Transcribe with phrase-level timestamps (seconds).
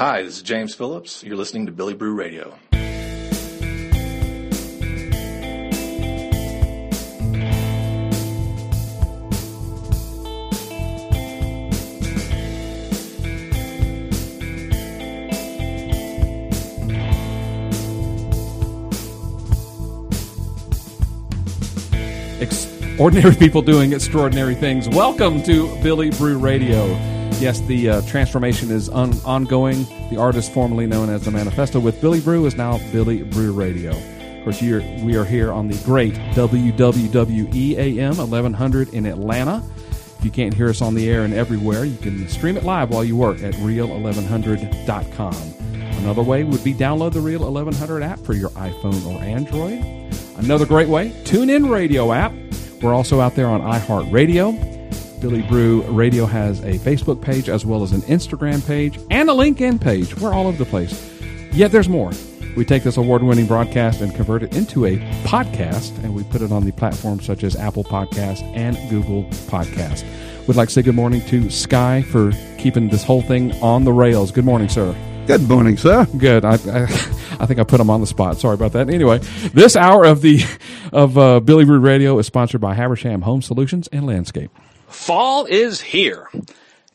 [0.00, 1.22] Hi, this is James Phillips.
[1.22, 2.54] You're listening to Billy Brew Radio.
[22.98, 24.86] ordinary people doing extraordinary things.
[24.88, 27.19] Welcome to Billy Brew Radio.
[27.40, 29.84] Yes, the uh, transformation is un- ongoing.
[30.10, 33.90] The artist formerly known as the Manifesto with Billy Brew is now Billy Brew Radio.
[33.92, 39.62] Of course, we are here on the great WWWE AM 1100 in Atlanta.
[40.18, 42.90] If you can't hear us on the air and everywhere, you can stream it live
[42.90, 45.34] while you work at real1100.com.
[45.98, 49.82] Another way would be download the Real 1100 app for your iPhone or Android.
[50.36, 52.32] Another great way, tune in radio app
[52.82, 54.79] we're also out there on iHeartRadio.
[55.20, 59.32] Billy Brew Radio has a Facebook page as well as an Instagram page and a
[59.32, 60.16] LinkedIn page.
[60.16, 61.10] We're all over the place.
[61.52, 62.10] Yet there's more.
[62.56, 66.42] We take this award winning broadcast and convert it into a podcast, and we put
[66.42, 70.04] it on the platforms such as Apple Podcast and Google Podcast.
[70.48, 73.92] We'd like to say good morning to Sky for keeping this whole thing on the
[73.92, 74.32] rails.
[74.32, 74.96] Good morning, sir.
[75.26, 76.06] Good morning, sir.
[76.16, 76.44] Good.
[76.44, 76.82] I, I,
[77.38, 78.38] I think I put him on the spot.
[78.38, 78.90] Sorry about that.
[78.90, 79.18] Anyway,
[79.54, 80.42] this hour of the
[80.92, 84.50] of uh, Billy Brew Radio is sponsored by Habersham Home Solutions and Landscape.
[84.90, 86.28] Fall is here,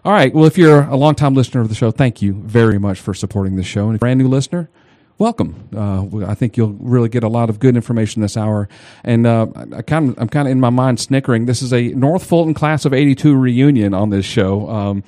[0.07, 0.33] All right.
[0.33, 3.57] Well, if you're a longtime listener of the show, thank you very much for supporting
[3.57, 3.89] the show.
[3.89, 4.71] And if you're a brand new listener,
[5.19, 5.69] welcome.
[5.77, 8.69] Uh, I think you'll really get a lot of good information this hour.
[9.03, 11.47] And uh, I kind of, I'm kind of in my mind snickering.
[11.47, 14.71] This is a North Fulton class of '82 reunion on this show.
[14.71, 15.03] Um,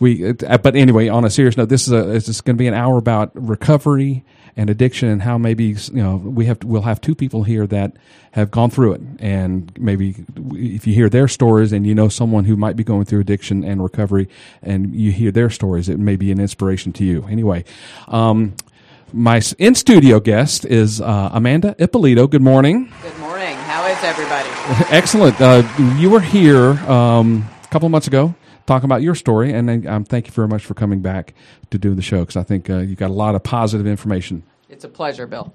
[0.00, 2.72] we, but anyway, on a serious note, this is a it's going to be an
[2.72, 4.24] hour about recovery
[4.56, 7.66] and addiction and how maybe you know we have to, we'll have two people here
[7.66, 7.92] that
[8.32, 10.14] have gone through it and maybe
[10.52, 13.64] if you hear their stories and you know someone who might be going through addiction
[13.64, 14.28] and recovery
[14.62, 17.64] and you hear their stories it may be an inspiration to you anyway
[18.08, 18.54] um,
[19.12, 22.26] my in studio guest is uh, Amanda Ippolito.
[22.26, 22.92] Good morning.
[23.00, 23.54] Good morning.
[23.58, 24.48] How is everybody?
[24.90, 25.40] Excellent.
[25.40, 25.62] Uh,
[25.98, 28.34] you were here um, a couple of months ago
[28.66, 29.52] talking about your story.
[29.52, 31.34] And um, thank you very much for coming back
[31.70, 34.42] to do the show because I think uh, you got a lot of positive information.
[34.68, 35.52] It's a pleasure, Bill.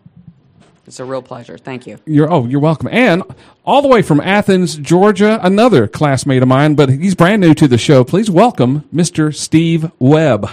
[0.89, 1.55] It's a real pleasure.
[1.55, 1.99] Thank you.
[2.05, 2.87] You're oh, you're welcome.
[2.91, 3.21] And
[3.63, 7.67] all the way from Athens, Georgia, another classmate of mine, but he's brand new to
[7.67, 8.03] the show.
[8.03, 9.33] Please welcome Mr.
[9.33, 10.49] Steve Webb.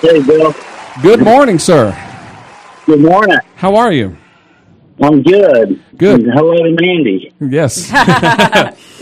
[0.00, 0.54] Hey, Bill.
[1.02, 1.94] Good morning, sir.
[2.86, 3.36] Good morning.
[3.56, 4.16] How are you?
[5.02, 5.82] I'm good.
[5.98, 6.22] Good.
[6.22, 7.34] And hello to Mandy.
[7.40, 7.90] Yes.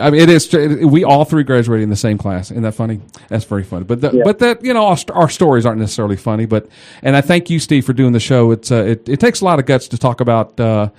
[0.00, 0.52] I mean, it is.
[0.52, 2.50] We all three graduated in the same class.
[2.50, 3.00] Isn't that funny?
[3.28, 3.84] That's very funny.
[3.84, 4.22] But the, yeah.
[4.24, 6.46] but that you know, our, our, stories aren't necessarily funny.
[6.46, 6.68] But
[7.02, 8.50] and I thank you, Steve, for doing the show.
[8.50, 10.90] It's uh, it, it takes a lot of guts to talk about uh,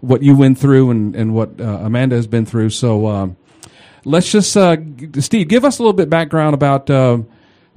[0.00, 2.70] what you went through and and what uh, Amanda has been through.
[2.70, 3.36] So um,
[4.04, 4.76] let's just uh,
[5.18, 7.18] Steve, give us a little bit background about uh,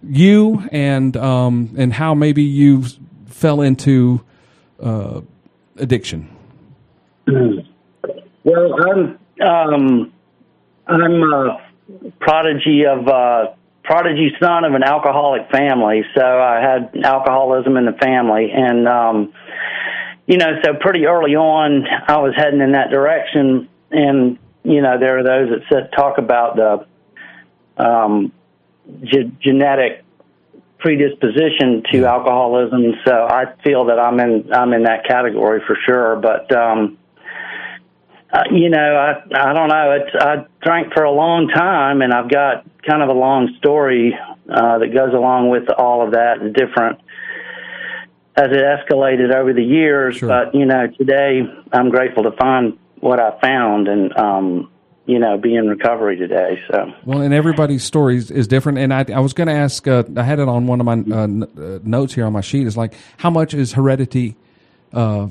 [0.04, 2.84] you and um, and how maybe you
[3.28, 4.24] fell into
[4.82, 5.22] uh,
[5.78, 6.30] addiction.
[7.26, 10.14] Well, I'm um,
[10.88, 11.58] I'm a
[12.20, 13.54] prodigy of uh,
[13.84, 19.34] prodigy son of an alcoholic family, so I had alcoholism in the family, and um,
[20.26, 25.00] you know, so pretty early on, I was heading in that direction, and you know,
[25.00, 28.32] there are those that sit, talk about the um,
[29.04, 30.04] ge- genetic
[30.80, 32.94] predisposition to alcoholism.
[33.06, 36.54] So I feel that I'm in I'm in that category for sure, but.
[36.56, 36.98] Um,
[38.32, 40.00] uh, you know, I I don't know.
[40.02, 44.18] It's I drank for a long time, and I've got kind of a long story
[44.50, 47.00] uh, that goes along with all of that and different
[48.36, 50.18] as it escalated over the years.
[50.18, 50.30] Sure.
[50.30, 51.42] But you know, today
[51.72, 54.72] I'm grateful to find what I found and um,
[55.06, 56.62] you know be in recovery today.
[56.70, 58.78] So well, and everybody's story is, is different.
[58.78, 59.88] And I I was going to ask.
[59.88, 62.68] Uh, I had it on one of my uh, uh, notes here on my sheet.
[62.68, 64.36] Is like how much is heredity
[64.94, 65.28] uh,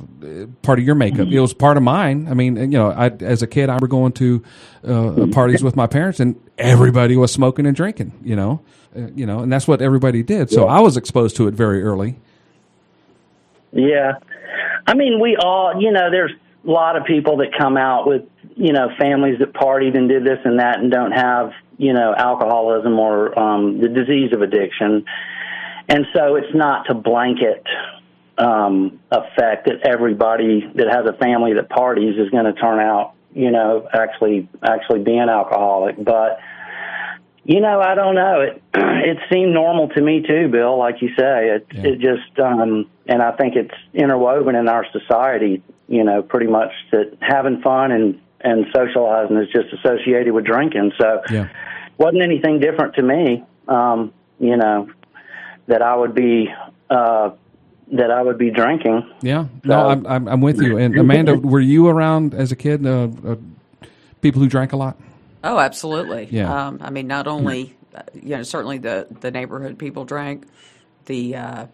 [0.62, 1.28] part of your makeup.
[1.28, 2.28] It was part of mine.
[2.28, 4.44] I mean, you know, I, as a kid, I remember going to
[4.84, 8.12] uh, parties with my parents, and everybody was smoking and drinking.
[8.22, 8.62] You know,
[8.96, 10.50] uh, you know, and that's what everybody did.
[10.50, 12.16] So I was exposed to it very early.
[13.72, 14.14] Yeah.
[14.86, 16.32] I mean, we all, you know, there's
[16.66, 18.22] a lot of people that come out with,
[18.54, 22.14] you know, families that partied and did this and that and don't have, you know,
[22.16, 25.04] alcoholism or um, the disease of addiction.
[25.88, 27.64] And so it's not to blanket
[28.38, 33.14] um, effect that everybody that has a family that parties is going to turn out,
[33.34, 35.96] you know, actually actually being alcoholic.
[36.02, 36.38] But
[37.44, 38.40] you know, I don't know.
[38.40, 40.76] It it seemed normal to me too, Bill.
[40.78, 41.82] Like you say, it Yeah.
[41.86, 45.62] it just um, and I think it's interwoven in our society.
[45.88, 50.92] You know, pretty much that having fun and and socializing is just associated with drinking.
[51.00, 51.48] So Yeah.
[51.98, 53.44] wasn't anything different to me.
[53.68, 54.88] Um, you know,
[55.68, 56.52] that I would be
[56.90, 57.30] uh,
[57.92, 59.08] that I would be drinking.
[59.22, 60.76] Yeah, no, So- I'm, I'm I'm with you.
[60.78, 62.84] And Amanda, were you around as a kid?
[62.86, 63.36] Uh, uh,
[64.20, 64.96] people who drank a lot.
[65.44, 66.26] Oh, absolutely.
[66.30, 66.66] Yeah.
[66.68, 70.44] Um, I mean, not only, uh, you know, certainly the, the neighborhood people drank,
[71.04, 71.66] the uh,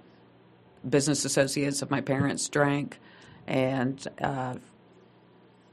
[0.86, 2.98] business associates of my parents drank,
[3.46, 4.56] and uh,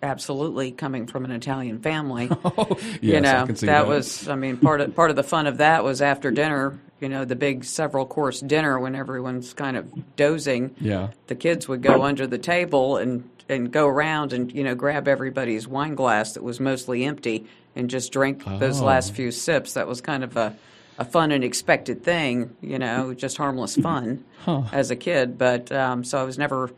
[0.01, 2.25] absolutely coming from an Italian family.
[2.29, 3.87] you Oh, Yes, I know, can see that that.
[3.87, 7.09] was, I mean, part of, part of the fun of that was after dinner, you
[7.09, 11.09] know, the big several course dinner when everyone's kind of dozing Yeah.
[11.27, 15.07] the kids would go under the table and and go around and you know grab
[15.07, 18.85] everybody's wine glass that was mostly empty and just drink those Oh.
[18.85, 19.73] last few sips.
[19.73, 20.55] That was kind of a
[20.99, 24.25] a fun and expected thing, you know, just harmless fun
[24.73, 25.37] as a kid.
[25.37, 26.69] But um, so I was never,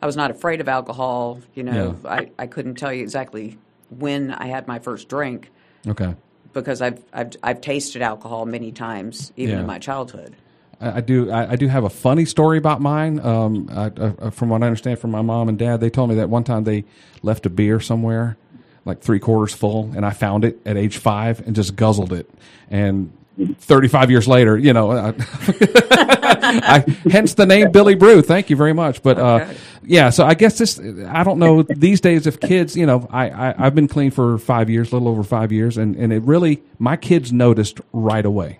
[0.00, 1.40] I was not afraid of alcohol.
[1.54, 2.10] You know, Yeah.
[2.10, 3.58] I I couldn't tell you exactly
[3.90, 5.50] when I had my first drink
[5.86, 6.14] Okay.
[6.52, 9.60] Because I've I've I've tasted alcohol many times, even Yeah.
[9.60, 10.34] in my childhood.
[10.80, 11.30] I, I do.
[11.30, 13.20] I, I do have a funny story about mine.
[13.20, 16.28] Um, I, from what I understand from my mom and dad, they told me that
[16.30, 16.84] one time they
[17.22, 18.36] left a beer somewhere,
[18.84, 22.30] like three quarters full, and I found it at age five and just guzzled it.
[22.70, 23.12] And
[23.58, 28.22] thirty-five years later, you know, I, I, hence the name Billy Brew.
[28.22, 29.02] Thank you very much.
[29.02, 29.48] But uh,
[29.82, 30.78] yeah, so I guess this.
[30.80, 32.76] I don't know these days if kids.
[32.76, 35.76] You know, I, I I've been clean for five years, a little over five years,
[35.76, 38.58] and and it really my kids noticed right away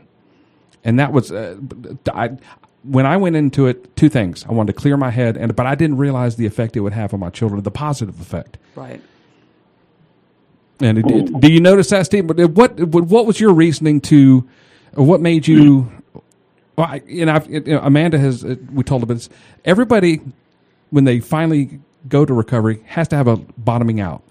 [0.84, 1.56] and that was uh,
[2.12, 2.30] I,
[2.82, 3.94] when I went into it.
[3.96, 6.76] Two things: I wanted to clear my head, and but I didn't realize the effect
[6.76, 8.58] it would have on my children, the positive effect.
[8.74, 9.02] Right.
[10.80, 11.40] And it, did.
[11.40, 12.26] do you notice that, Steve?
[12.26, 14.48] But what what was your reasoning to?
[14.94, 15.90] What made you?
[16.76, 18.44] Well, I, you know, I've, you know, Amanda has.
[18.44, 19.28] uh, We told her, this.
[19.64, 20.20] everybody
[20.90, 24.22] when they finally go to recovery has to have a bottoming out,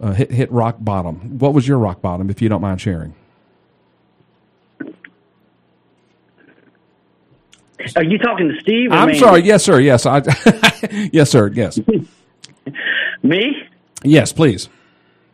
[0.00, 1.38] uh, hit hit rock bottom.
[1.38, 3.14] What was your rock bottom, if you don't mind sharing?
[7.96, 8.90] Are you talking to Steve?
[8.90, 9.42] Or I'm sorry.
[9.42, 9.78] Yes, sir.
[9.80, 10.22] Yes, I.
[11.12, 11.48] yes, sir.
[11.48, 11.78] Yes,
[13.22, 13.56] Me?
[14.02, 14.32] yes.
[14.32, 14.68] Please.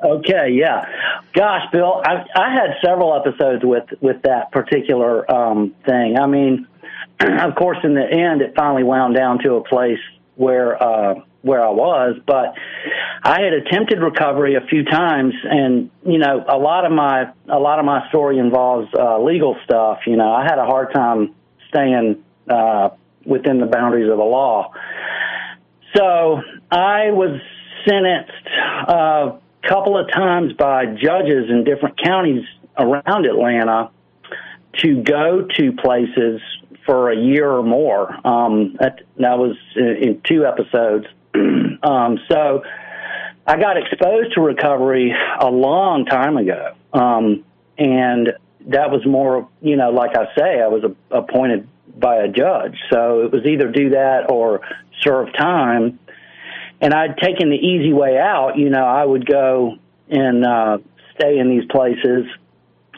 [0.05, 0.85] Okay, yeah.
[1.33, 6.19] Gosh, Bill, I I had several episodes with with that particular um, thing.
[6.19, 6.67] I mean,
[7.21, 9.99] of course, in the end, it finally wound down to a place
[10.37, 12.55] where uh, where I was, but
[13.23, 17.59] I had attempted recovery a few times, and you know, a lot of my a
[17.59, 20.01] lot of my story involves uh, legal stuff.
[20.07, 21.35] You know, I had a hard time
[21.69, 22.91] staying uh,
[23.25, 24.71] within the boundaries of the law.
[25.97, 27.41] So I was
[27.87, 28.47] sentenced
[28.89, 32.45] a couple of times by judges in different counties
[32.79, 33.91] around Atlanta
[34.79, 36.41] to go to places
[36.85, 38.15] for a year or more.
[38.27, 41.07] Um, that, that was in, two episodes.
[41.35, 42.63] um, so
[43.47, 46.75] I got exposed to recovery a long time ago.
[46.93, 47.45] Um,
[47.79, 48.33] and
[48.67, 51.69] that was more, you know, like I say, I was a, appointed
[51.99, 52.77] by a judge.
[52.91, 54.61] So it was either do that or
[55.01, 55.99] serve time
[56.85, 58.59] and I'd taken the easy way out.
[58.59, 59.79] You know, I would go
[60.11, 60.79] and uh,
[61.15, 62.27] stay in these places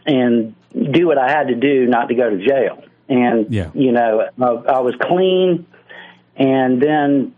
[0.04, 2.82] and do what I had to do not to go to jail.
[3.08, 3.70] And Yeah.
[3.74, 5.66] you know, I, I was clean,
[6.34, 7.32] and then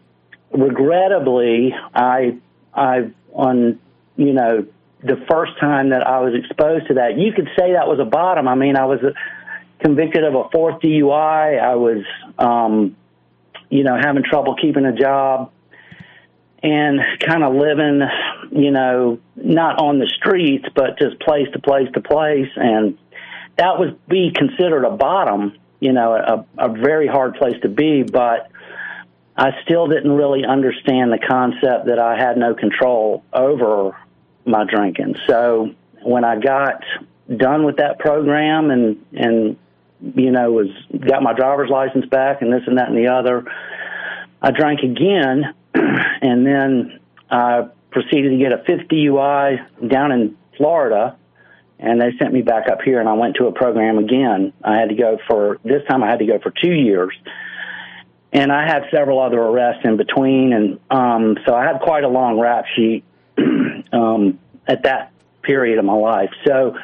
[0.51, 2.39] regrettably, I
[2.73, 3.79] I on
[4.17, 4.67] you know
[5.05, 8.07] the first time that I was exposed to that, you could say that was a
[8.07, 8.49] bottom.
[8.49, 9.01] I mean, I was
[9.81, 11.61] convicted of a fourth DUI.
[11.61, 12.03] I was,
[12.39, 12.97] um,
[13.69, 15.53] you know, having trouble keeping a job
[16.63, 18.03] and kind of living,
[18.51, 22.51] you know, not on the streets, but just place to place to place.
[22.57, 22.99] And
[23.57, 28.03] that would be considered a bottom, you know, a, a very hard place to be.
[28.03, 28.51] But
[29.37, 33.97] I still didn't really understand the concept that I had no control over
[34.45, 35.15] my drinking.
[35.29, 36.83] So when I got
[37.37, 39.57] done with that program and, and,
[40.15, 40.69] you know, was
[41.07, 43.45] got my driver's license back and this and that and the other,
[44.41, 45.55] I drank again,
[46.23, 51.17] and then I proceeded to get a fifth DUI down in Florida,
[51.79, 54.53] and they sent me back up here, and I went to a program again.
[54.65, 56.03] I had to go for this time.
[56.03, 57.15] I had to go for two years,
[58.33, 62.09] and I had several other arrests in between, and um, so I had quite a
[62.09, 63.05] long rap sheet
[63.93, 66.31] um, at that period of my life.
[66.47, 66.77] So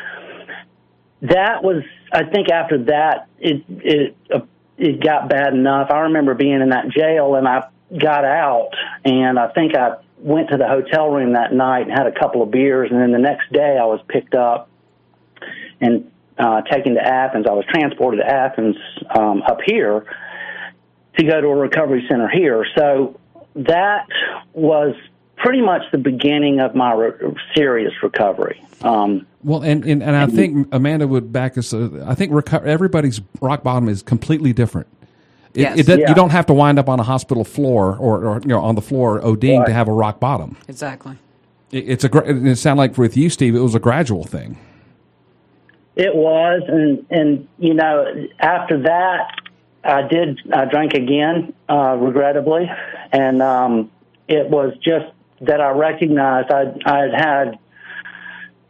[1.22, 1.82] that was,
[2.12, 4.40] I think, after that, it it uh,
[4.78, 5.90] it got bad enough.
[5.90, 8.70] I remember being in that jail, and I got out,
[9.04, 12.42] and I think I went to the hotel room that night and had a couple
[12.42, 14.68] of beers, and then the next day I was picked up
[15.80, 17.46] and uh, taken to Athens.
[17.48, 18.76] I was transported to Athens
[19.14, 20.06] um, up here
[21.18, 22.66] to go to a recovery center here.
[22.76, 23.20] So
[23.54, 24.08] that
[24.52, 24.96] was
[25.36, 28.64] pretty much the beginning of my re- serious recovery.
[28.82, 31.72] Um, Well, and, and, and I think Amanda would back us.
[31.72, 34.88] Uh, I think reco- everybody's rock bottom is completely different.
[35.54, 35.78] It, Yes.
[35.78, 36.08] it does, Yeah.
[36.08, 38.74] You don't have to wind up on a hospital floor or, or you know on
[38.74, 39.66] the floor ODing Right.
[39.66, 40.56] to have a rock bottom.
[40.68, 41.16] Exactly.
[41.70, 42.08] It, it's a.
[42.28, 44.56] It sounded like with you, Steve, it was a gradual thing.
[45.96, 49.40] It was, and and you know, after that,
[49.84, 50.40] I did.
[50.52, 52.68] I drank again, uh, regrettably,
[53.12, 53.90] and um,
[54.26, 55.06] it was just
[55.42, 57.58] that I recognized I I had had,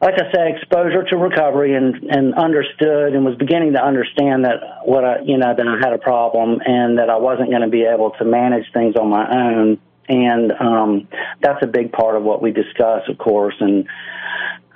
[0.04, 4.60] like I say, exposure to recovery and and understood and was beginning to understand that
[4.84, 7.68] what I you know that I had a problem and that I wasn't going to
[7.68, 11.08] be able to manage things on my own, and um,
[11.40, 13.88] that's a big part of what we discuss, of course, and.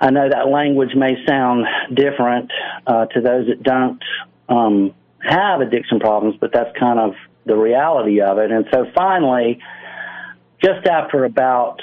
[0.01, 2.49] I know that language may sound different
[2.87, 4.01] uh, to those that don't
[4.47, 8.49] um, have addiction problems, but that's kind of the reality of it.
[8.49, 9.59] And so finally,
[10.63, 11.81] just after about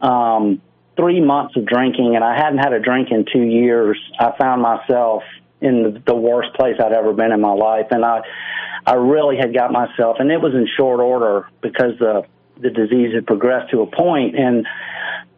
[0.00, 0.62] um,
[0.96, 4.62] three months of drinking, and I hadn't had a drink in two years, I found
[4.62, 5.22] myself
[5.60, 8.20] in the, worst place I'd ever been in my life, and I,
[8.86, 12.24] I really had got myself, and it was in short order because the
[12.58, 14.66] the disease had progressed to a point, and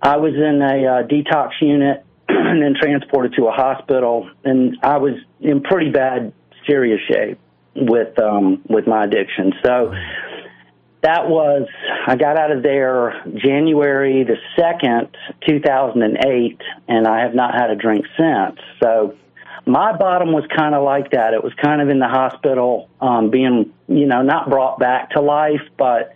[0.00, 4.99] I was in a uh, detox unit and then transported to a hospital, and I
[4.99, 6.33] was in pretty bad,
[6.67, 7.38] serious shape
[7.75, 9.53] with um, with my addiction.
[9.65, 9.93] So
[11.02, 11.69] that was
[12.07, 17.35] I got out of there January the second, two thousand and eight, and I have
[17.35, 18.59] not had a drink since.
[18.83, 19.14] So
[19.67, 21.35] my bottom was kind of like that.
[21.35, 25.21] It was kind of in the hospital, um, being you know not brought back to
[25.21, 26.14] life, but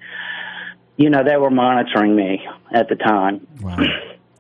[0.97, 3.47] you know they were monitoring me at the time.
[3.61, 3.79] Wow.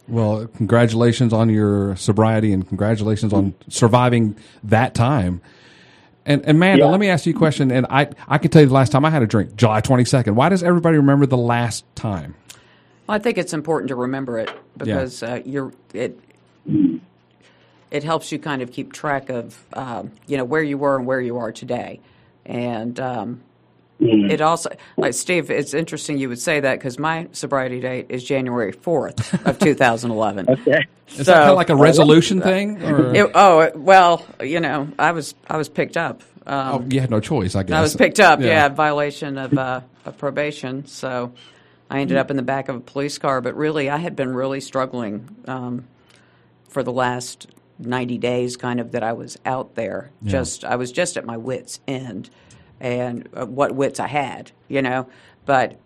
[0.08, 5.40] Well, congratulations on your sobriety and congratulations on surviving that time.
[6.24, 6.90] And Amanda, Yeah.
[6.90, 7.70] let me ask you a question.
[7.70, 10.34] And I, I can tell you the last time I had a drink, July 22nd.
[10.34, 12.34] Why does everybody remember the last time?
[13.06, 16.18] Well, I think it's important to remember it because uh, you're it.
[17.90, 21.06] It helps you kind of keep track of um, you know where you were and
[21.06, 22.00] where you are today,
[22.46, 23.42] and um,
[24.02, 25.50] it also like Steve.
[25.50, 30.46] It's interesting you would say that because my sobriety date is January fourth of 2011.
[30.48, 30.86] Okay.
[31.08, 32.82] Is that kind of like a resolution thing?
[32.82, 36.22] Or It- oh it- well, you know, I was I was picked up.
[36.46, 37.76] Um, oh, you had no choice, I guess.
[37.76, 40.86] I was picked up, yeah, violation of, uh, of probation.
[40.86, 41.32] So
[41.88, 43.40] I ended up in the back of a police car.
[43.40, 45.84] But really, I had been really struggling um,
[46.68, 47.46] for the last
[47.78, 50.10] 90 days, kind of, that I was out there.
[50.24, 52.28] Just I was just at my wits' end,
[52.82, 55.08] and uh, what wits I had, you know.
[55.46, 55.78] But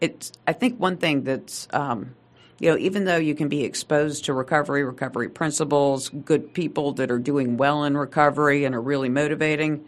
[0.00, 2.14] it's I think one thing that's um,
[2.60, 7.10] you know, even though you can be exposed to recovery, recovery principles, good people that
[7.10, 9.84] are doing well in recovery and are really motivating,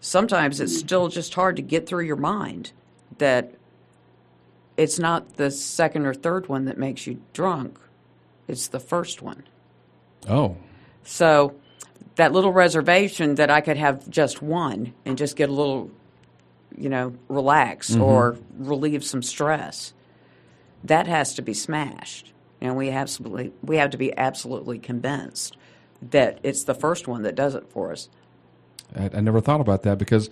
[0.00, 2.72] sometimes it's still just hard to get through your mind
[3.18, 3.54] that
[4.76, 7.78] it's not the second or third one that makes you drunk,
[8.48, 9.44] it's the first one.
[10.28, 10.56] Oh,
[11.04, 11.54] So
[12.16, 15.90] that little reservation that I could have just one and just get a little,
[16.76, 19.92] you know, relax or relieve some stress,
[20.84, 22.32] that has to be smashed.
[22.60, 25.56] And we absolutely we have to be absolutely convinced
[26.10, 28.08] that it's the first one that does it for us.
[28.96, 30.28] I, I never thought about that because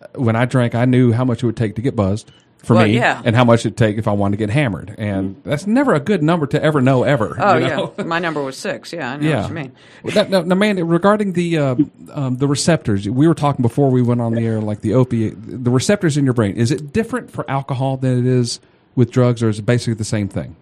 [0.00, 2.74] uh, when I drank, I knew how much it would take to get buzzed for
[2.76, 3.20] Well, me yeah.
[3.24, 4.94] and how much it'd take if I wanted to get hammered.
[4.96, 7.36] And that's never a good number to ever know, ever.
[7.38, 7.94] Oh you know?
[7.98, 8.92] yeah, my number was six.
[8.92, 9.40] Yeah, I know Yeah.
[9.42, 9.72] what you mean.
[10.02, 11.76] Well, Now, now, man, regarding the uh,
[12.12, 15.34] um, the receptors, we were talking before we went on the air, like the opiate,
[15.64, 16.56] the receptors in your brain.
[16.56, 18.60] Is it different for alcohol than it is
[18.94, 20.56] with drugs, or is it basically the same thing?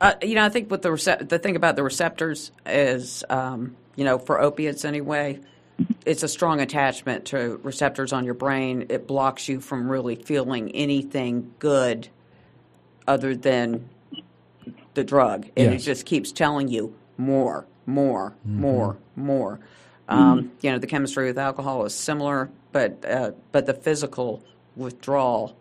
[0.00, 4.04] Uh, you know, I think what the the thing about the receptors is, um, you
[4.04, 5.40] know, for opiates anyway,
[6.08, 8.86] it's a strong attachment to receptors on your brain.
[8.88, 12.08] It blocks you from really feeling anything good
[13.06, 13.90] other than
[14.94, 15.82] the drug, and Yes.
[15.82, 19.60] it just keeps telling you more, more, more, more.
[20.08, 24.42] Um, you know, the chemistry with alcohol is similar, but uh, but the physical
[24.76, 25.54] withdrawal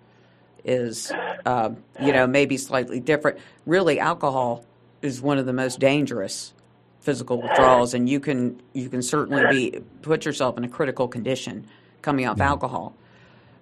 [0.63, 1.11] is,
[1.45, 3.37] uh, you know, maybe slightly different.
[3.65, 4.63] Really, alcohol
[5.01, 6.53] is one of the most dangerous
[7.01, 11.65] physical withdrawals, and you can you can certainly be put yourself in a critical condition
[12.01, 12.95] coming off alcohol.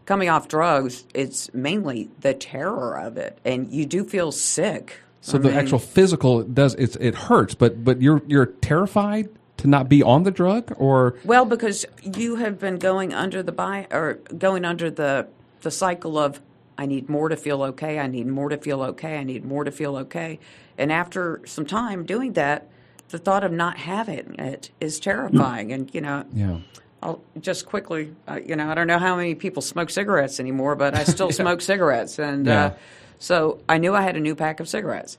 [0.06, 5.00] Coming off drugs, it's mainly the terror of it, and you do feel sick.
[5.22, 9.30] So I the mean, actual physical does it's, it hurts, but but you're you're terrified
[9.58, 13.51] to not be on the drug, or Well, because you have been going under the
[13.51, 15.27] bi- or going under the
[15.62, 16.39] the cycle of
[16.77, 18.00] I need more to feel okay.
[18.00, 19.18] I need more to feel okay.
[19.18, 20.39] I need more to feel okay.
[20.77, 22.68] And after some time doing that,
[23.09, 25.71] the thought of not having it is terrifying.
[25.71, 26.57] And you know, yeah,
[27.03, 30.75] I'll just quickly, uh, you know, I don't know how many people smoke cigarettes anymore,
[30.75, 32.17] but I still smoke cigarettes.
[32.19, 32.65] And Yeah.
[32.65, 32.74] uh,
[33.19, 35.17] so I knew I had a new pack of cigarettes.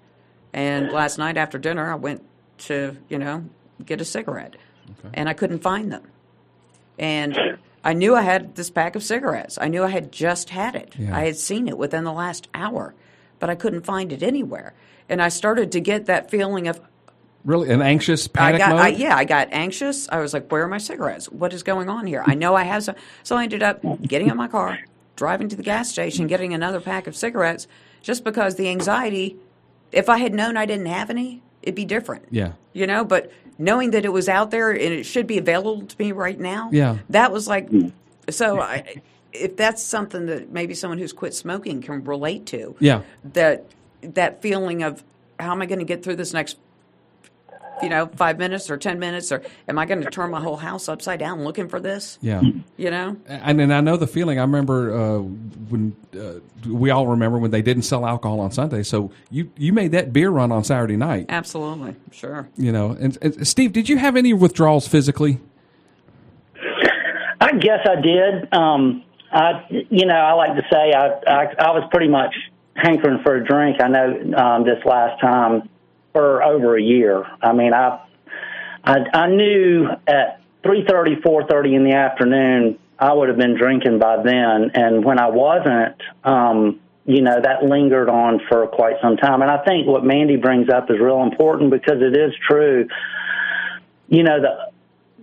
[0.52, 2.22] And last night after dinner, I went
[2.58, 3.44] to, you know,
[3.84, 4.56] get a cigarette.
[5.14, 6.02] And I couldn't find them.
[6.98, 9.58] And I knew I had this pack of cigarettes.
[9.60, 10.94] I knew I had just had it.
[10.98, 11.16] Yeah.
[11.16, 12.94] I had seen it within the last hour,
[13.38, 14.74] but I couldn't find it anywhere.
[15.08, 16.80] And I started to get that feeling of,
[17.46, 18.80] really an anxious I panic got, mode.
[18.80, 20.08] I, yeah, I got anxious.
[20.10, 21.26] I was like, "Where are my cigarettes?
[21.30, 24.28] What is going on here?" I know I have some, so I ended up getting
[24.28, 24.80] in my car,
[25.14, 27.66] driving to the gas station, getting another pack of cigarettes,
[28.02, 29.36] just because the anxiety.
[29.92, 32.24] If I had known I didn't have any, it'd be different.
[32.30, 32.52] Yeah.
[32.72, 33.04] you know.
[33.04, 36.38] But knowing that it was out there and it should be available to me right
[36.38, 36.98] now, Yeah.
[37.10, 37.68] that was like.
[38.28, 39.00] So I,
[39.32, 43.02] if that's something that maybe someone who's quit smoking can relate to, Yeah.
[43.32, 43.64] that
[44.02, 45.04] that feeling of
[45.38, 46.56] how am I going to get through this next
[47.83, 50.56] you know, five minutes or ten minutes, or am I going to turn my whole
[50.56, 52.18] house upside down looking for this?
[52.23, 52.40] yeah.
[52.76, 54.38] You know, And, and I know the feeling.
[54.38, 58.83] I remember uh, when uh, we all remember when they didn't sell alcohol on Sunday.
[58.83, 61.26] So you you made that beer run on Saturday night.
[61.28, 62.49] absolutely, sure.
[62.56, 65.40] You know, and, and Steve, did you have any withdrawals physically?
[67.40, 68.52] I guess I did.
[68.52, 72.35] Um, I, you know, I like to say I, I, I was pretty much
[72.75, 73.76] hankering for a drink.
[73.83, 75.68] I know um, this last time
[76.16, 77.26] for over a year.
[77.42, 78.00] I mean, I,
[78.82, 83.54] I, I knew at three thirty, four thirty in the afternoon, I would have been
[83.54, 84.71] drinking by then.
[84.73, 89.43] And when I wasn't, um, you know, that lingered on for quite some time.
[89.43, 92.88] And I think what Mandy brings up is real important because it is true.
[94.08, 94.73] You know, the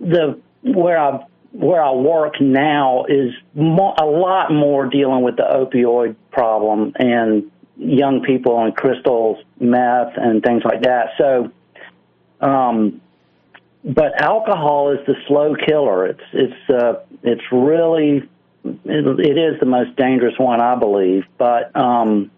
[0.06, 5.42] the where I where I work now is mo- a lot more dealing with the
[5.42, 11.10] opioid problem and young people and crystals, meth, and things like that.
[11.18, 11.50] So,
[12.40, 13.00] um,
[13.84, 16.06] but alcohol is the slow killer.
[16.06, 18.28] It's it's uh, it's really
[18.64, 21.24] it, it is the most dangerous one, I believe.
[21.38, 22.30] But um,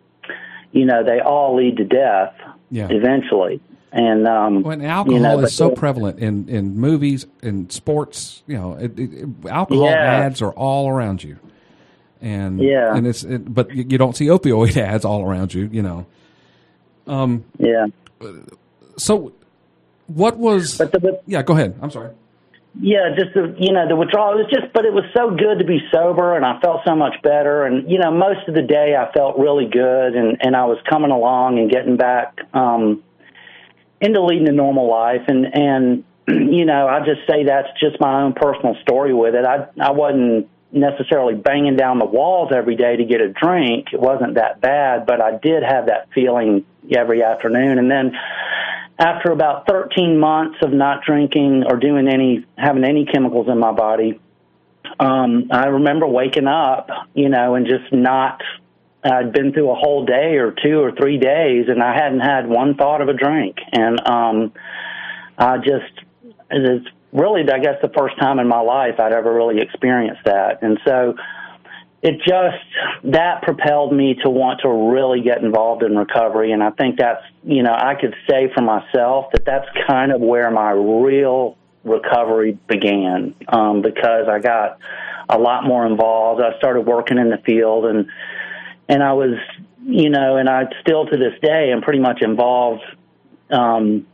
[0.73, 2.35] you know, they all lead to death
[2.71, 2.89] Yeah.
[2.91, 3.61] eventually.
[3.93, 8.57] And um, When alcohol you know, is so prevalent in, in movies and sports, you
[8.57, 10.03] know, it, it, it- alcohol Yeah.
[10.27, 11.39] ads are all around you,
[12.21, 12.95] and Yeah.
[12.95, 16.05] and it's it, but you you don't see opioid ads all around you, you know.
[17.59, 17.87] Yeah.
[18.97, 19.33] So,
[20.07, 20.79] what was?
[20.79, 21.79] But the, but yeah, go ahead.
[21.81, 22.11] I'm sorry.
[22.79, 24.39] Yeah, just the you know the withdrawal.
[24.39, 26.95] It was just, but it was so good to be sober, and I felt so
[26.95, 27.65] much better.
[27.65, 30.79] And you know, most of the day I felt really good, and and I was
[30.89, 33.03] coming along and getting back um,
[34.01, 35.23] into leading a normal life.
[35.27, 39.47] And and you know, I just say that's just my own personal story with it.
[39.47, 43.89] I I wasn't necessarily banging down the walls every day to get a drink.
[43.93, 48.13] It wasn't that bad, but I did have that feeling every afternoon, and then
[48.99, 53.73] after about 13 months of not drinking or doing any having any chemicals in my
[53.73, 54.19] body
[55.01, 58.41] um i remember waking up you know and just not
[59.05, 62.49] i'd been through a whole day or two or three days and i hadn't had
[62.49, 64.53] one thought of a drink and um
[65.37, 65.93] i just
[66.51, 70.63] it's really i guess the first time in my life i'd ever really experienced that.
[70.63, 71.15] And so
[72.03, 76.53] it just that propelled me to want to really get involved in recovery.
[76.53, 80.21] And i think that's you know i could say for myself that that's kind of
[80.21, 84.79] where my real recovery began um, because i got
[85.29, 86.41] a lot more involved.
[86.41, 88.09] I started working in the field and
[88.89, 89.39] and i was
[89.85, 92.83] you know and i still to this day am pretty much involved
[93.51, 94.07] um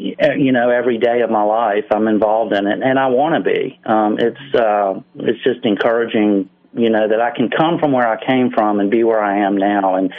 [0.00, 3.40] you know every day of my life i'm involved in it and i want to
[3.40, 3.78] be.
[3.84, 8.24] Um it's uh it's just encouraging you know that i can come from where i
[8.24, 10.12] came from and be where i am now and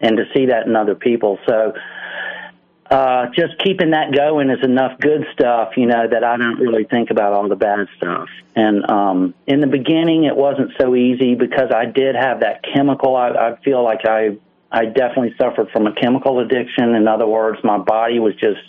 [0.00, 1.38] and to see that in other people.
[1.46, 1.72] So
[2.90, 6.84] uh just keeping that going is enough good stuff you know that i don't really
[6.84, 8.28] think about all the bad stuff.
[8.54, 13.16] And um in the beginning it wasn't so easy because i did have that chemical.
[13.16, 14.36] I i feel like i
[14.72, 16.94] I definitely suffered from a chemical addiction.
[16.94, 18.60] In other words, my body was just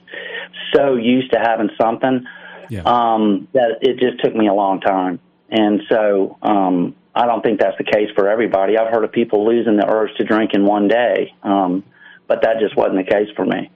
[0.75, 2.25] so used to having something
[2.69, 2.81] Yeah.
[2.85, 5.19] um, that it just took me a long time.
[5.49, 8.77] And so, um, I don't think that's the case for everybody.
[8.77, 11.83] I've heard of people losing the urge to drink in one day, um,
[12.27, 13.69] but that just wasn't the case for me.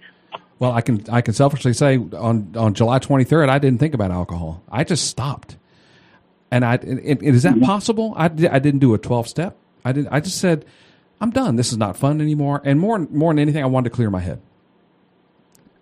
[0.60, 4.10] Well, I can I can selfishly say on on July 23rd, I didn't think about
[4.10, 4.64] alcohol.
[4.72, 5.56] I just stopped.
[6.50, 8.16] And I and, and is that possible?
[8.18, 9.56] I, I didn't do a 12 step.
[9.86, 10.08] I didn't.
[10.12, 10.66] I just said,
[11.20, 11.56] I'm done.
[11.56, 12.62] This is not fun anymore.
[12.64, 14.42] And more more than anything, I wanted to clear my head.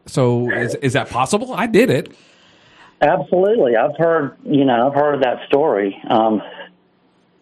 [0.06, 1.54] So is is that possible?
[1.54, 2.16] I did it.
[3.02, 6.00] Absolutely, I've heard you know I've heard of that story.
[6.10, 6.42] Um,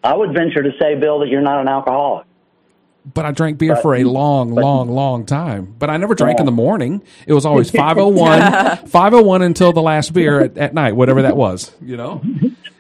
[0.04, 2.26] I would venture to say, Bill, that you're not an alcoholic.
[3.06, 5.76] But I drank beer for a long, long, long time.
[5.78, 7.02] But I never drank in the morning.
[7.28, 11.72] It was always 501, 501 until the last beer at, at night, whatever that was,
[11.82, 12.22] you know?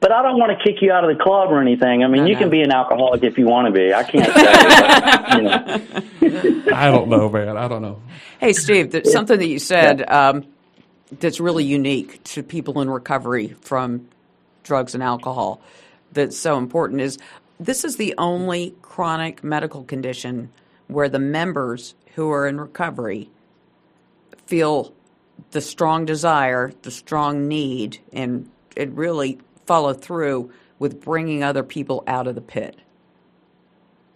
[0.00, 2.02] But I don't want to kick you out of the club or anything.
[2.02, 2.40] I mean, No, you no.
[2.40, 3.92] can be an alcoholic if you want to be.
[3.92, 5.80] I can't say.
[6.20, 6.62] but, you know.
[6.74, 7.56] I don't know, man.
[7.58, 8.00] I don't know.
[8.38, 10.46] Hey, Steve, there's something that you said um,
[11.18, 14.08] that's really unique to people in recovery from
[14.64, 15.60] drugs and alcohol
[16.12, 17.18] that's so important is
[17.58, 20.50] this is the only chronic medical condition
[20.88, 23.28] where the members who are in recovery
[24.46, 24.92] feel
[25.52, 29.38] the strong desire, the strong need, and it really
[29.70, 32.76] follow through with bringing other people out of the pit.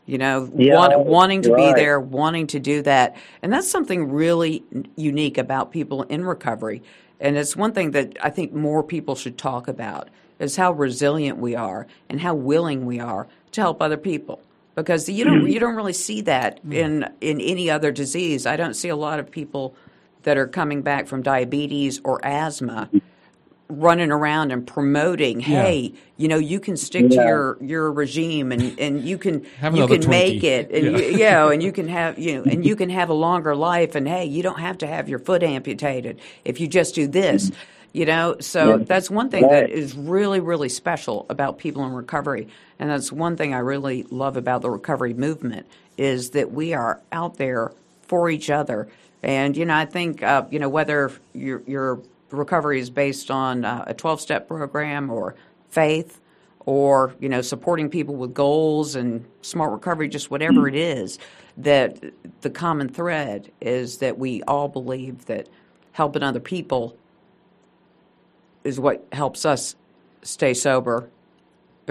[0.05, 1.77] You know, Yeah, want, wanting to be right.
[1.77, 3.15] there, wanting to do that.
[3.41, 4.65] And that's something really
[4.97, 6.83] unique about people in recovery.
[7.21, 10.09] And it's one thing that I think more people should talk about
[10.41, 14.43] is how resilient we are and how willing we are to help other people.
[14.75, 16.75] Because you don't you don't really see that mm.
[16.75, 18.45] in in any other disease.
[18.45, 19.77] I don't see a lot of people
[20.25, 22.91] that are coming back from diabetes or asthma
[23.81, 28.79] running around and promoting, hey, you know, you can stick to your your regime and
[28.79, 30.99] and you can Have you can make it and Yeah.
[30.99, 33.95] you, yeah, and you can have you know, and you can have a longer life
[33.95, 37.51] and hey, you don't have to have your foot amputated if you just do this.
[37.93, 42.49] You know, so that's one thing that is really, really special about people in recovery,
[42.79, 47.01] and that's one thing I really love about the recovery movement is that we are
[47.13, 48.89] out there for each other.
[49.23, 52.01] And you know, I think uh, you know whether your your
[52.35, 55.35] recovery is based on uh, a twelve step program or
[55.71, 56.21] faith,
[56.67, 61.19] or you know supporting people with goals and smart recovery, just whatever it is.
[61.57, 62.03] That
[62.41, 65.49] the common thread is that we all believe that
[65.93, 66.97] helping other people
[68.65, 69.77] is what helps us
[70.23, 71.09] stay sober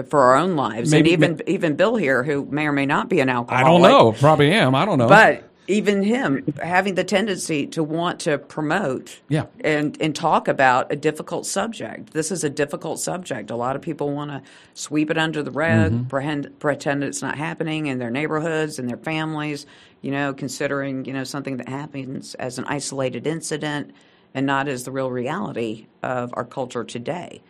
[0.08, 0.90] for our own lives.
[0.90, 3.68] Maybe- and even even Bill here, who may or may not be an alcoholic I
[3.68, 4.12] don't know.
[4.12, 4.74] Probably am.
[4.74, 5.08] I don't know.
[5.08, 9.46] but even him having the tendency to want to promote Yeah.
[9.62, 12.12] and and talk about a difficult subject.
[12.12, 13.50] This is a difficult subject.
[13.50, 14.42] A lot of people want to
[14.74, 16.04] sweep it under the rug, Mm-hmm.
[16.08, 19.66] pretend pretend it's not happening in their neighborhoods and their families.
[20.02, 23.92] You know, considering you know something that happens as an isolated incident
[24.34, 27.40] and not as the real reality of our culture today.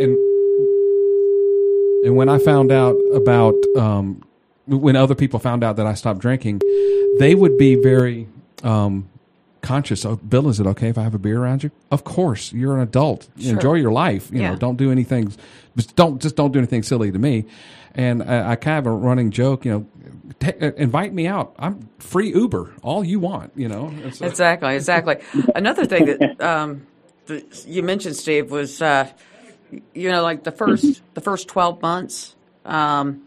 [0.00, 0.16] and
[2.04, 4.22] and when I found out about um,
[4.66, 6.60] when other people found out that I stopped drinking,
[7.18, 8.26] they would be very
[8.62, 9.08] um,
[9.62, 10.04] conscious.
[10.04, 11.70] Oh, Bill, is it okay if I have a beer around you?
[11.90, 13.28] Of course, you're an adult.
[13.38, 13.52] Sure.
[13.52, 14.30] Enjoy your life.
[14.32, 14.50] You Yeah.
[14.50, 15.32] know, don't do anything.
[15.76, 17.44] Just don't just don't do anything silly to me.
[17.94, 19.64] And I, I kind of a running joke.
[19.64, 19.86] You know,
[20.40, 21.54] ta- uh, invite me out.
[21.58, 22.72] I'm free Uber.
[22.82, 23.52] All you want.
[23.56, 23.92] You know.
[24.12, 25.16] So- Exactly, exactly.
[25.54, 26.86] Another thing that um,
[27.26, 29.08] that you mentioned, Steve, was uh,
[29.94, 32.34] you know like the first the first twelve months.
[32.64, 33.22] Um,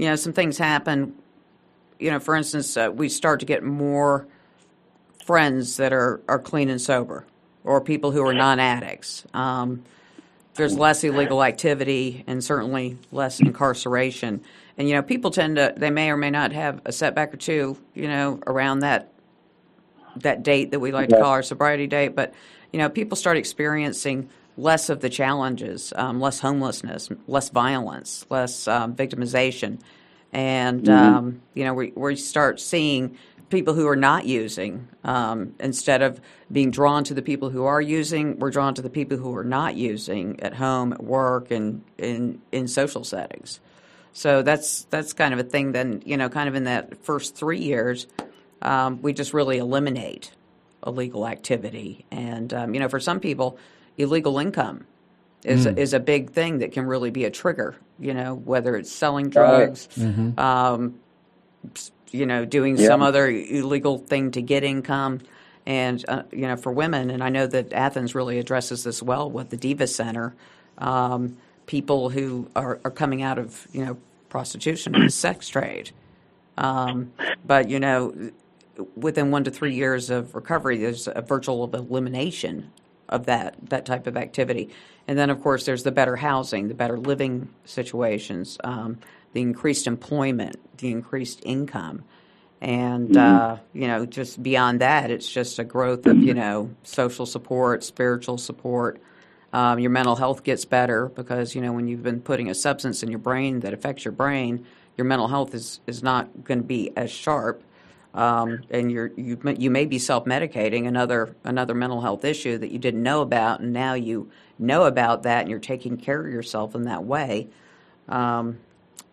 [0.00, 1.14] you know, some things happen.
[1.98, 4.26] You know, for instance, uh, we start to get more
[5.26, 7.26] friends that are are clean and sober,
[7.64, 9.26] or people who are non addicts.
[9.34, 9.82] Um,
[10.54, 14.40] there's less illegal activity and certainly less incarceration.
[14.78, 17.36] And you know, people tend to they may or may not have a setback or
[17.36, 19.12] two, you know, around that
[20.16, 22.16] that date that we like to call our sobriety date.
[22.16, 22.32] But
[22.72, 28.68] you know, people start experiencing less of the challenges, um, less homelessness, less violence, less
[28.68, 29.80] um, victimization,
[30.32, 33.16] and um, you know, we we start seeing
[33.48, 37.80] people who are not using um, instead of being drawn to the people who are
[37.80, 41.82] using we're drawn to the people who are not using at home at work and
[41.98, 43.60] in in social settings.
[44.12, 47.34] So that's that's kind of a thing then you know kind of in that first
[47.34, 48.06] three years
[48.62, 50.32] um, we just really eliminate
[50.86, 52.04] illegal activity.
[52.10, 53.58] And um, you know for some people
[54.00, 54.84] illegal income
[55.44, 58.92] is is a big thing that can really be a trigger you know whether it's
[58.92, 59.88] selling drugs
[60.38, 60.94] um,
[62.10, 65.20] you know doing some other illegal thing to get income.
[65.66, 69.30] And uh, you know for women and I know that Athens really addresses this well
[69.30, 70.34] with the Diva Center
[70.78, 71.36] um,
[71.66, 75.90] people who are, are coming out of you know prostitution and sex trade.
[76.56, 77.12] Um,
[77.44, 78.30] but you know
[78.96, 82.70] within one to three years of recovery there's a virtual elimination
[83.10, 84.70] of that that type of activity.
[85.06, 88.98] And then, of course, there's the better housing, the better living situations, um,
[89.32, 92.04] the increased employment, the increased income.
[92.62, 97.26] And, uh, you know, just beyond that, it's just a growth of, you know, social
[97.26, 99.00] support, spiritual support.
[99.52, 103.02] Um, your mental health gets better because, you know, when you've been putting a substance
[103.02, 106.66] in your brain that affects your brain, your mental health is, is not going to
[106.66, 107.62] be as sharp.
[108.12, 112.70] Um, and you're, you, you may be self medicating another, another mental health issue that
[112.70, 116.32] you didn't know about, and now you know about that and you're taking care of
[116.32, 117.48] yourself in that way.
[118.08, 118.58] Um,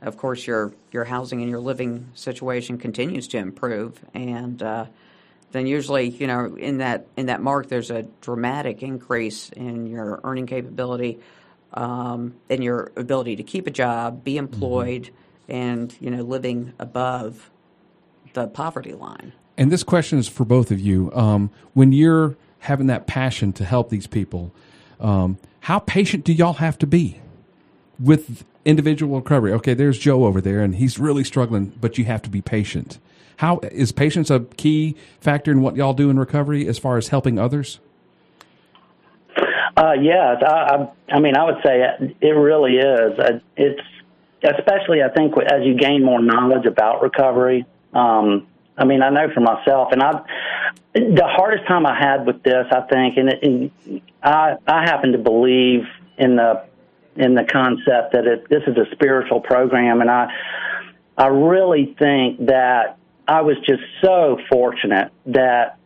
[0.02, 4.86] of course, your your housing and your living situation continues to improve, and uh,
[5.52, 10.20] then usually, you know, in that in that mark, there's a dramatic increase in your
[10.24, 11.20] earning capability,
[11.74, 15.52] um, in your ability to keep a job, be employed, mm-hmm.
[15.52, 17.50] and you know, living above
[18.38, 19.34] the poverty line.
[19.58, 21.12] And this question is for both of you.
[21.14, 24.54] Um, when you're having that passion to help these people,
[25.00, 27.20] um, how patient do y'all have to be
[28.00, 29.52] with individual recovery?
[29.54, 33.00] Okay, there's Joe over there, and he's really struggling, but you have to be patient.
[33.38, 37.08] How is patience a key factor in what y'all do in recovery as far as
[37.08, 37.80] helping others?
[39.76, 41.84] Uh, yes, I, I, I mean, I would say
[42.22, 43.20] it really is.
[43.20, 43.82] Uh, it's
[44.44, 47.66] especially, I think, as you gain more knowledge about recovery.
[47.94, 48.48] Um,
[48.78, 50.22] I mean, I know for myself, and I,
[50.94, 55.14] the hardest time I had with this, I think, and, it, and I, I happen
[55.14, 55.84] to believe
[56.18, 56.66] in the
[57.16, 60.32] in the concept that it, this is a spiritual program, and I,
[61.18, 65.80] I really think that I was just so fortunate that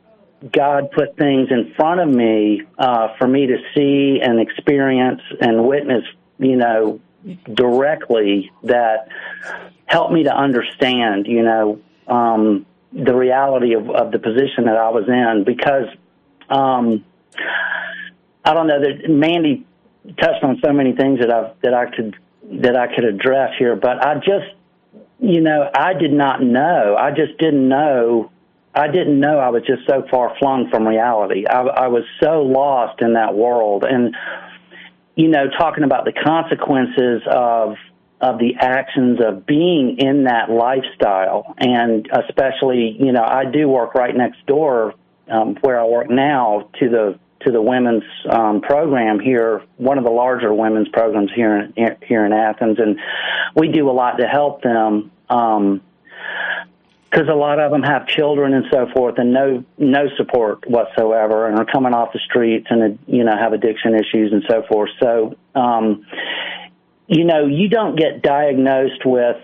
[0.52, 5.66] God put things in front of me uh, for me to see and experience and
[5.66, 6.04] witness,
[6.38, 7.00] you know,
[7.54, 9.08] directly that
[9.86, 11.80] helped me to understand, you know,
[12.12, 15.88] um, the reality of, of the position that I was in because
[16.50, 17.06] um,
[18.44, 19.66] I don't know that Mandy
[20.20, 22.16] touched on so many things that I that I could
[22.62, 24.54] that I could address here, but I just
[25.20, 26.96] you know I did not know.
[27.00, 28.32] I just didn't know.
[28.74, 31.46] I didn't know I was just so far flung from reality.
[31.46, 34.16] I, I was so lost in that world, and
[35.16, 37.76] you know, talking about the consequences of
[38.22, 41.56] of the actions of being in that lifestyle.
[41.58, 44.94] And especially, you know, I do work right next door
[45.30, 50.04] um, where I work now to the to the women's um, program here, one of
[50.04, 53.00] the larger women's programs here in here in Athens, and
[53.56, 55.12] we do a lot to help them.
[55.30, 55.82] Um,
[57.10, 61.48] because a lot of them have children and so forth, and no no support whatsoever,
[61.48, 64.90] and are coming off the streets and you know have addiction issues and so forth.
[64.98, 66.06] So um,
[67.12, 69.36] you know, you don't get diagnosed with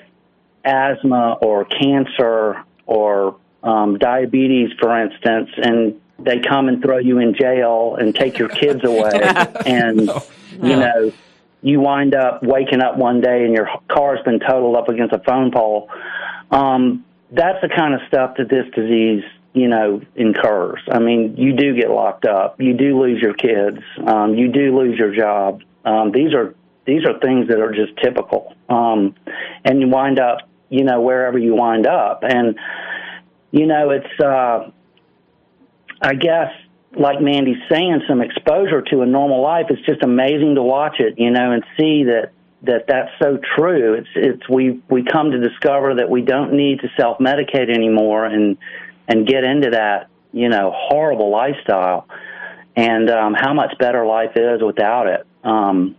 [0.63, 7.35] asthma or cancer or um, diabetes, for instance, and they come and throw you in
[7.35, 9.11] jail and take your kids away,
[9.65, 10.23] and no.
[10.53, 11.11] you know,
[11.61, 15.19] you wind up waking up one day and your car's been totaled up against a
[15.19, 15.89] phone pole.
[16.49, 20.79] Um, that's the kind of stuff that this disease, you know, incurs.
[20.89, 24.77] I mean, you do get locked up, you do lose your kids, um, you do
[24.79, 25.63] lose your job.
[25.83, 26.55] Um, these are
[26.87, 28.55] these are things that are just typical.
[28.69, 29.13] Um,
[29.63, 32.23] and you wind up, you know, wherever you wind up.
[32.23, 32.57] And,
[33.51, 34.71] you know, it's, uh,
[36.01, 36.51] I guess,
[36.97, 39.67] like Mandy's saying, some exposure to a normal life.
[39.69, 42.31] It's just amazing to watch it, you know, and see that
[42.63, 43.93] that that's so true.
[43.93, 48.25] It's it's we we come to discover that we don't need to self medicate anymore
[48.25, 48.57] and
[49.07, 52.07] and get into that you know horrible lifestyle,
[52.75, 55.27] and um, how much better life is without it.
[55.43, 55.95] Um,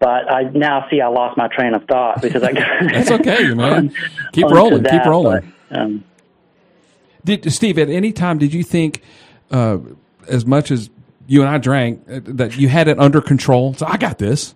[0.00, 2.66] but I now see I lost my train of thought because I got.
[2.92, 3.94] That's okay, man.
[4.32, 4.82] Keep rolling.
[4.82, 5.52] That, keep rolling.
[5.68, 6.04] But, um,
[7.24, 9.02] did Steve at any time did you think,
[9.50, 9.78] uh,
[10.26, 10.88] as much as
[11.26, 13.74] you and I drank, uh, that you had it under control?
[13.74, 14.54] So I got this.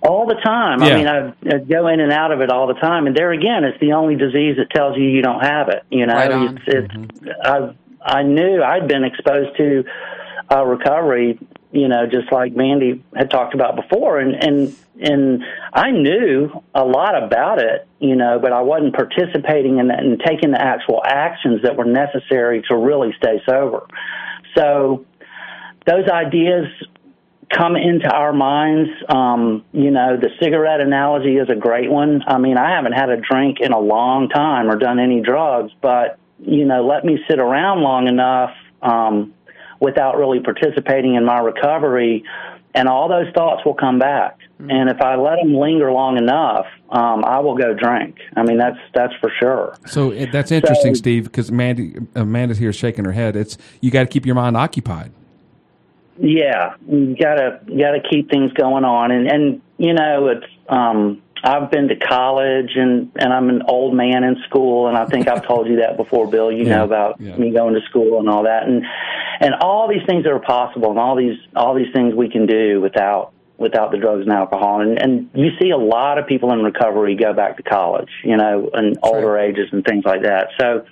[0.00, 0.82] All the time.
[0.82, 0.86] Yeah.
[0.86, 3.30] I mean, I, I go in and out of it all the time, and there
[3.30, 5.82] again, it's the only disease that tells you you don't have it.
[5.90, 7.28] You know, right it's, it's mm-hmm.
[7.42, 7.74] I
[8.18, 9.84] I knew I'd been exposed to
[10.50, 11.38] uh, recovery
[11.74, 16.84] you know, just like Mandy had talked about before, and and and I knew a
[16.84, 21.02] lot about it, you know, but I wasn't participating in that and taking the actual
[21.04, 23.86] actions that were necessary to really stay sober.
[24.56, 25.04] So
[25.84, 26.66] those ideas
[27.52, 28.90] come into our minds.
[29.08, 32.22] Um, you know, the cigarette analogy is a great one.
[32.26, 35.72] I mean, I haven't had a drink in a long time or done any drugs,
[35.82, 38.50] but you know, let me sit around long enough.
[38.80, 39.34] Um,
[39.84, 42.24] without really participating in my recovery
[42.74, 44.38] and all those thoughts will come back.
[44.58, 48.16] And if I let them linger long enough, um, I will go drink.
[48.36, 49.76] I mean, that's that's for sure.
[49.86, 53.36] So that's interesting, So- Steve, because Mandy, Amanda's here shaking her head.
[53.36, 55.12] It's you got to keep your mind occupied.
[56.18, 60.46] Yeah, you gotta you gotta keep things going on, and and you know it's.
[60.68, 65.04] um I've been to college, and and I'm an old man in school, and I
[65.04, 66.50] think I've told you that before, Bill.
[66.50, 67.36] You Yeah, know about yeah.
[67.36, 68.84] me going to school and all that, and
[69.40, 72.46] and all these things that are possible, and all these all these things we can
[72.46, 76.50] do without without the drugs and alcohol, and and you see a lot of people
[76.52, 80.48] in recovery go back to college, you know, and older ages and things like that.
[80.58, 80.86] So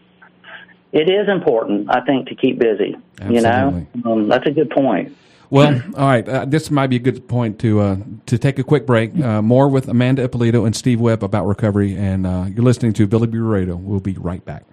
[0.93, 2.95] it is important, I think, to keep busy.
[3.29, 5.17] You know, um, that's a good point.
[5.53, 6.27] Well, all right.
[6.27, 9.15] Uh, this might be a good point to uh, to take a quick break.
[9.19, 13.07] Uh, more with Amanda Ippolito and Steve Webb about recovery, and uh, you're listening to
[13.07, 13.37] Billy B.
[13.37, 13.77] Radio.
[13.77, 14.65] We'll be right back.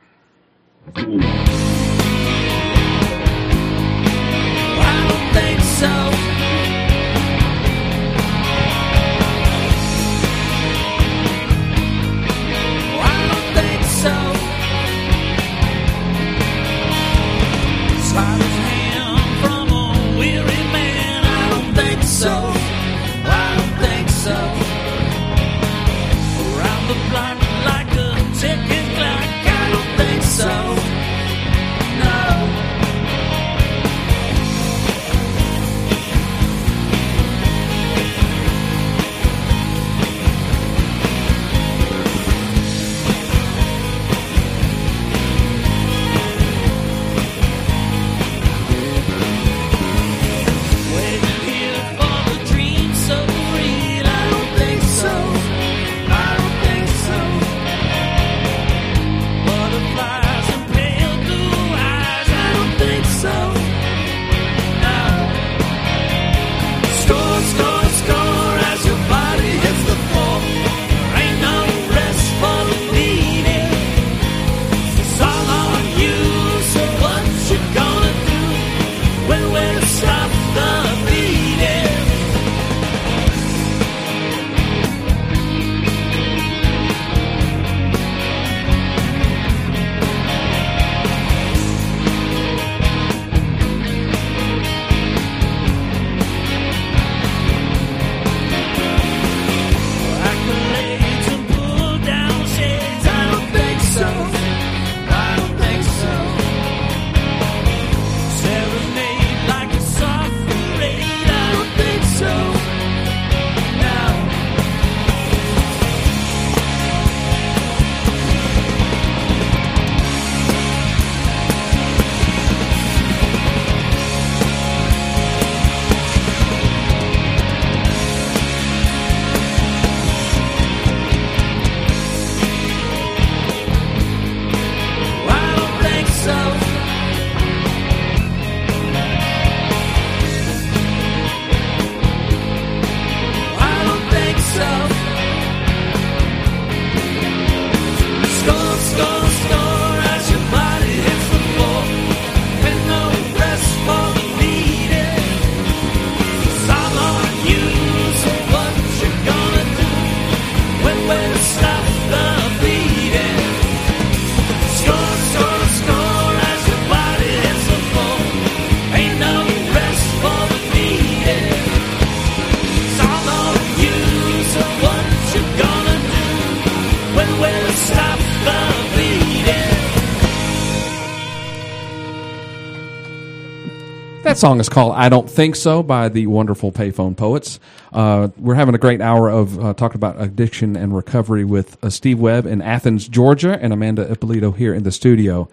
[184.39, 187.59] Song is called "I Don't Think So" by the wonderful Payphone Poets.
[187.91, 191.89] Uh, we're having a great hour of uh, talking about addiction and recovery with uh,
[191.89, 195.49] Steve Webb in Athens, Georgia, and Amanda Ippolito here in the studio.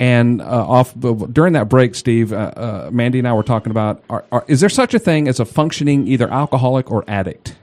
[0.00, 4.02] And uh, off during that break, Steve, uh, uh, Mandy and I were talking about:
[4.10, 7.54] are, are, is there such a thing as a functioning either alcoholic or addict?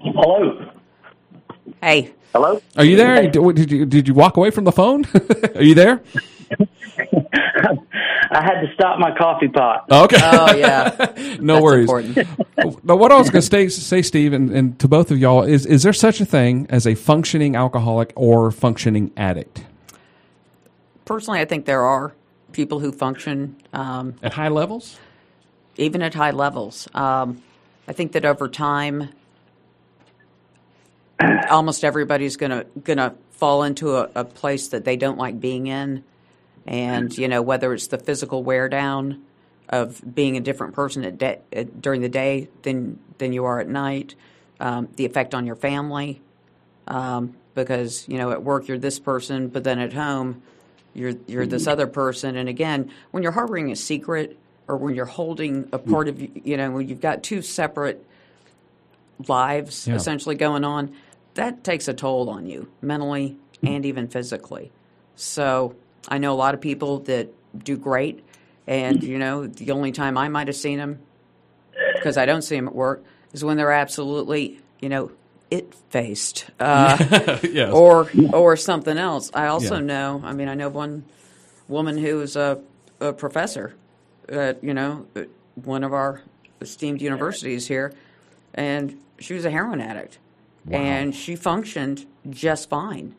[0.00, 0.72] Hello.
[1.82, 2.60] Hey, Hello.
[2.76, 3.28] Are you there?
[3.30, 5.04] Did you did you walk away from the phone?
[5.54, 6.02] are you there?
[8.30, 9.86] I had to stop my coffee pot.
[9.90, 10.16] Okay.
[10.20, 10.94] oh yeah,
[11.40, 11.90] no That's worries.
[12.16, 12.28] important.
[12.84, 15.42] But what I was going to say, say, Steve, and, and to both of y'all,
[15.44, 19.64] is is there such a thing as a functioning alcoholic or functioning addict
[21.04, 22.12] Personally, I think there are
[22.52, 24.98] people who function um, at high levels?
[25.76, 26.88] even at high levels.
[26.92, 27.42] Um,
[27.86, 29.10] I think that over time,
[31.48, 36.04] almost everybody's gonna gonna fall into a, a place that they don't like being in,
[36.68, 39.22] and you know whether it's the physical wear down
[39.70, 43.68] of being a different person at de- during the day than than you are at
[43.68, 44.14] night.
[44.60, 46.20] Um, the effect on your family,
[46.88, 50.42] um, because you know at work you're this person, but then at home
[50.94, 52.36] you're you're this other person.
[52.36, 56.30] And again, when you're harboring a secret or when you're holding a part of you,
[56.44, 58.04] you know when you've got two separate
[59.26, 59.94] lives Yeah.
[59.94, 60.92] essentially going on,
[61.34, 64.70] that takes a toll on you mentally and even physically.
[65.16, 65.74] So
[66.08, 67.28] I know a lot of people that
[67.64, 68.24] do great,
[68.66, 70.98] and you know the only time I might have seen them
[71.94, 75.10] because I don't see them at work is when they're absolutely you know
[75.50, 76.96] it faced uh,
[77.42, 77.72] yes.
[77.72, 79.30] or or something else.
[79.34, 79.80] I also Yeah.
[79.82, 80.22] know.
[80.24, 81.04] I mean, I know one
[81.68, 82.60] woman who is a,
[83.00, 83.74] a professor
[84.28, 85.06] at you know
[85.54, 86.22] one of our
[86.60, 87.92] esteemed universities here,
[88.54, 90.18] and she was a heroin addict,
[90.70, 93.14] and she functioned just fine.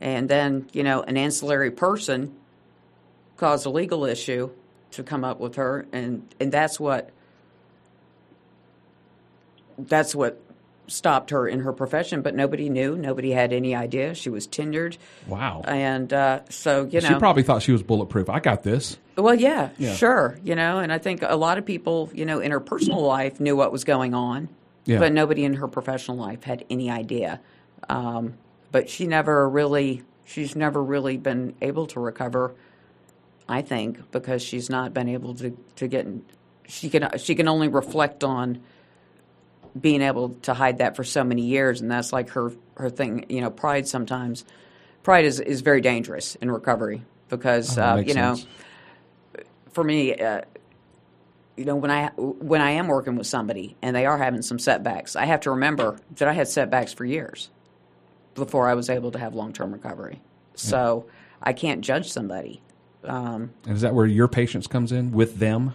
[0.00, 2.34] And then you know an ancillary person
[3.36, 4.50] caused a legal issue
[4.92, 7.10] to come up with her, and and that's what
[9.78, 10.40] that's what
[10.86, 12.22] stopped her in her profession.
[12.22, 14.14] But nobody knew, nobody had any idea.
[14.14, 15.62] She was tenured, wow.
[15.66, 18.28] and uh, so you know she probably thought she was bulletproof.
[18.28, 18.98] I got this.
[19.16, 19.94] well, yeah, Yeah.
[19.94, 20.38] sure.
[20.44, 23.40] You know, and I think a lot of people, you know, in her personal life
[23.40, 24.48] knew what was going on,
[24.84, 24.98] Yeah.
[24.98, 27.40] but nobody in her professional life had any idea.
[27.88, 28.34] Um,
[28.74, 32.56] but she never really, she's never really been able to recover.
[33.48, 36.08] I think because she's not been able to to get.
[36.66, 38.60] She can she can only reflect on
[39.80, 43.26] being able to hide that for so many years, and that's like her her thing.
[43.28, 44.44] You know, pride sometimes.
[45.04, 48.46] Pride is is very dangerous in recovery because Oh, uh, you know sense.
[49.70, 50.40] for me, uh,
[51.56, 54.58] you know, when I when I am working with somebody and they are having some
[54.58, 57.50] setbacks, I have to remember that I had setbacks for years
[58.34, 60.20] before I was able to have long term recovery.
[60.54, 61.06] So
[61.42, 62.62] I can't judge somebody.
[63.04, 65.74] Um, And is that where your patience comes in with them?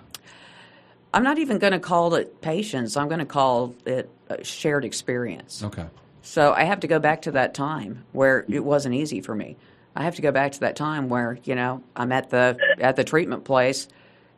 [1.14, 2.95] I'm not even going to call it patience.
[2.95, 5.64] I'm going to call it a shared experience.
[5.64, 5.86] Okay.
[6.22, 9.57] So I have to go back to that time where it wasn't easy for me.
[9.95, 12.95] I have to go back to that time where you know I'm at the at
[12.95, 13.88] the treatment place,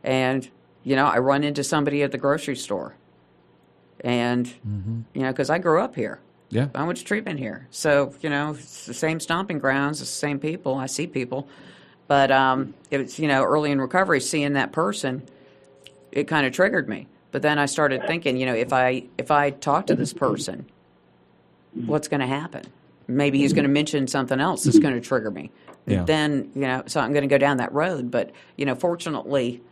[0.02, 0.48] and
[0.82, 2.94] you know I run into somebody at the grocery store,
[4.00, 4.50] and
[5.12, 6.20] you know because I grew up here,
[6.52, 6.68] Yeah.
[6.74, 10.38] I went to treatment here, so you know it's the same stomping grounds, the same
[10.38, 10.74] people.
[10.74, 11.48] I see people,
[12.08, 15.22] but um, it's you know early in recovery, seeing that person,
[16.12, 17.06] it kind of triggered me.
[17.30, 20.66] But then I started thinking, you know, if I if I talk to this person,
[21.86, 22.66] what's going to happen?
[23.08, 25.50] Maybe he's going to mention something else that's going to trigger me.
[25.86, 26.04] Yeah.
[26.04, 28.10] Then you know, so I'm going to go down that road.
[28.10, 29.62] But you know, fortunately,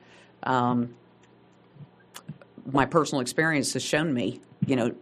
[0.45, 0.95] um,
[2.65, 4.95] my personal experience has shown me, you know,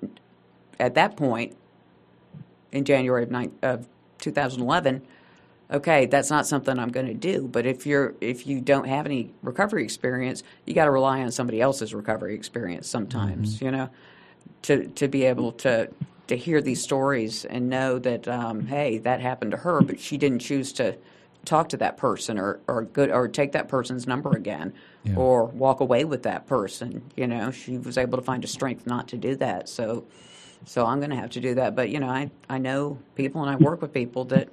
[0.81, 1.55] at that point
[2.73, 3.87] in January of, nine, of
[4.19, 5.03] 2011,
[5.71, 7.49] okay, that's not something I'm going to do.
[7.49, 11.31] But if you're if you don't have any recovery experience, you got to rely on
[11.31, 13.89] somebody else's recovery experience sometimes, you know,
[14.63, 15.89] to to be able to
[16.27, 20.19] to hear these stories and know that um, hey, that happened to her, but she
[20.19, 20.97] didn't choose to
[21.45, 24.73] talk to that person or or good or take that person's number again
[25.05, 25.17] Yeah.
[25.17, 27.03] or walk away with that person.
[27.17, 29.69] You know, she was able to find a strength not to do that.
[29.69, 30.05] So.
[30.67, 33.43] So I'm going to have to do that, but you know, I I know people
[33.43, 34.49] and I work with people that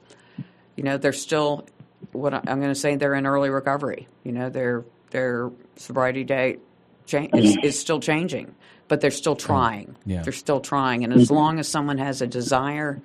[0.76, 1.66] you know they're still
[2.12, 4.08] what I- I'm going to say they're in early recovery.
[4.24, 6.60] You know, their their sobriety date
[7.08, 7.66] is, mm-hmm.
[7.66, 8.54] is still changing,
[8.88, 9.96] but they're still trying.
[10.06, 10.22] Yeah.
[10.22, 11.36] They're still trying, and as mm-hmm.
[11.36, 13.02] long as someone has a desire,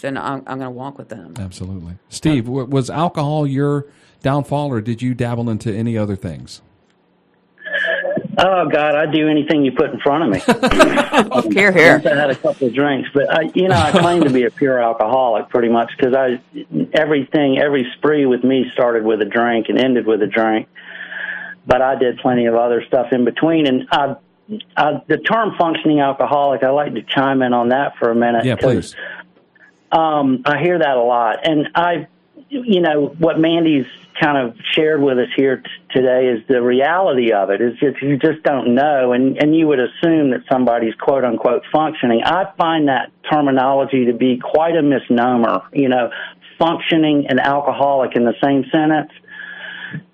[0.00, 1.34] then I'm, I'm going to walk with them.
[1.38, 1.94] Absolutely.
[2.08, 3.86] Steve, uh, w- was alcohol your
[4.22, 6.62] downfall, or did you dabble into any other things?
[8.46, 10.40] Oh God, I'd do anything you put in front of me.
[11.54, 12.02] Here, here.
[12.04, 14.50] I had a couple of drinks, but I, you know, I claim to be a
[14.50, 16.40] pure alcoholic pretty much because I
[16.92, 20.68] everything, every spree with me started with a drink and ended with a drink.
[21.66, 24.16] But I did plenty of other stuff in between, and I,
[24.76, 28.44] I, the term functioning alcoholic, I like to chime in on that for a minute.
[28.44, 28.96] Yeah, 'cause, please.
[29.90, 32.08] um, I hear that a lot, and I,
[32.50, 33.86] you know, what Mandy's
[34.20, 37.60] kind of shared with us here t- today is the reality of it.
[37.60, 41.62] Is just you just don't know, and and you would assume that somebody's quote unquote
[41.72, 42.22] functioning.
[42.24, 45.62] I find that terminology to be quite a misnomer.
[45.72, 46.10] You know,
[46.58, 49.10] functioning and alcoholic in the same sentence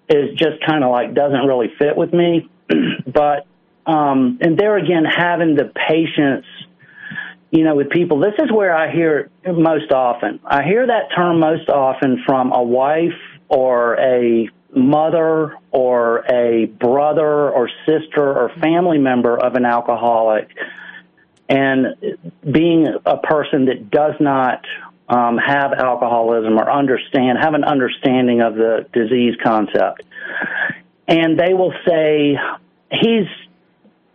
[0.09, 2.49] is just kind of like doesn't really fit with me.
[3.07, 3.47] but
[3.87, 6.47] um, and there again, having the patience
[7.53, 10.39] you know, with people, this is where I hear it most often.
[10.45, 13.11] I hear that term most often from a wife
[13.51, 20.49] or a mother or a brother or sister or family member of an alcoholic
[21.49, 21.97] and
[22.49, 24.65] being a person that does not
[25.09, 30.03] um, have alcoholism or understand, have an understanding of the disease concept.
[31.09, 32.39] and they will say
[32.93, 33.27] he's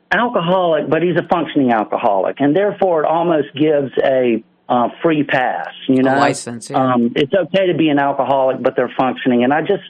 [0.09, 5.69] alcoholic, but he's a functioning alcoholic, and therefore it almost gives a uh, free pass.
[5.87, 6.93] You know, license, yeah.
[6.93, 9.83] um, it's okay to be an alcoholic, but they're functioning, and I just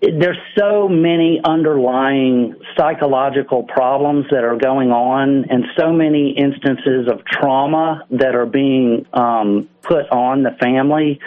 [0.00, 7.24] there's so many underlying psychological problems that are going on, and so many instances of
[7.24, 11.20] trauma that are being um, put on the family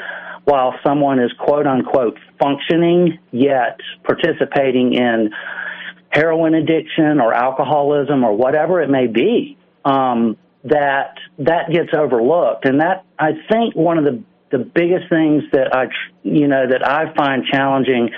[0.43, 5.31] while someone is quote unquote functioning yet participating in
[6.09, 12.82] heroin addiction or alcoholism or whatever it may be um, that that gets overlooked and
[12.82, 15.88] that I think one of the the biggest things that I
[16.24, 18.09] you know that I find challenging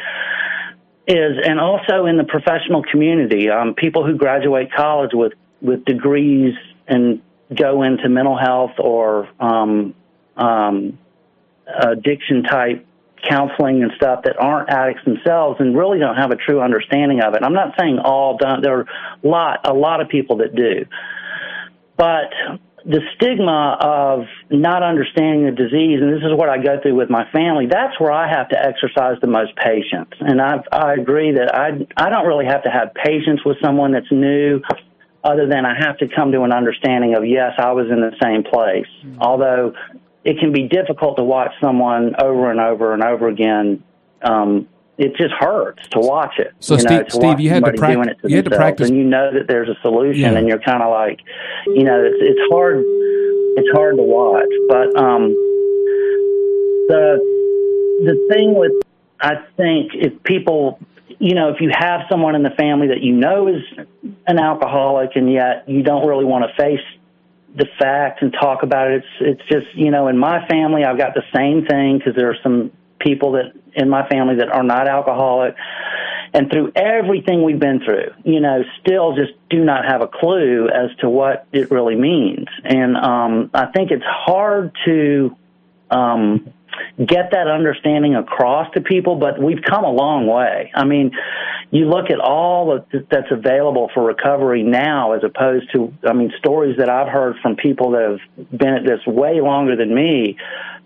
[1.07, 6.53] is and also in the professional community um, people who graduate college with with degrees
[6.87, 7.21] and
[7.53, 9.93] go into mental health or um,
[10.35, 10.97] um,
[11.67, 12.85] addiction type
[13.27, 17.33] counseling and stuff that aren't addicts themselves and really don't have a true understanding of
[17.33, 17.43] it.
[17.43, 18.61] I'm not saying all don't.
[18.61, 18.85] There are
[19.23, 20.85] a lot, a lot of people that do,
[21.97, 22.31] but
[22.85, 27.09] the stigma of not understanding the disease, and this is what I go through with
[27.09, 27.67] my family.
[27.69, 31.85] That's where I have to exercise the most patience, and I I agree that I
[31.97, 34.61] I don't really have to have patience with someone that's new.
[35.23, 38.15] Other than I have to come to an understanding of yes, I was in the
[38.23, 38.87] same place.
[39.19, 39.73] Although
[40.23, 43.83] it can be difficult to watch someone over and over and over again.
[44.21, 46.53] Um, it just hurts to watch it.
[46.59, 48.45] So, you know, Steve- Steve, you had to somebody prac- doing it to you had
[48.45, 50.37] to practice- and you know that there's a solution, Yeah.
[50.39, 51.19] and you're kind of like,
[51.67, 52.83] you know, it's it's hard.
[53.59, 55.29] It's hard to watch, but um,
[56.89, 57.19] the
[58.05, 58.71] the thing with
[59.19, 60.79] I think if people,
[61.19, 63.63] you know, if you have someone in the family that you know is
[64.27, 66.81] an alcoholic, and yet you don't really want to face
[67.55, 69.03] the facts and talk about it.
[69.21, 72.29] It's it's just you know in my family I've got the same thing because there
[72.29, 75.55] are some people that in my family that are not alcoholic,
[76.33, 80.67] and through everything we've been through, you know, still just do not have a clue
[80.67, 85.35] as to what it really means, and um, I think it's hard to.
[85.89, 86.53] Um,
[86.97, 90.71] get that understanding across to people, but we've come a long way.
[90.75, 91.11] I mean,
[91.71, 96.77] you look at all that's available for recovery now as opposed to, I mean, stories
[96.77, 100.37] that I've heard from people that have been at this way longer than me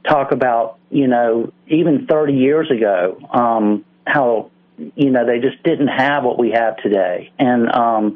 [0.08, 4.50] talk about, you know, even 30 years ago, um, how,
[4.96, 7.32] you know, they just didn't have what we have today.
[7.38, 8.16] And, um,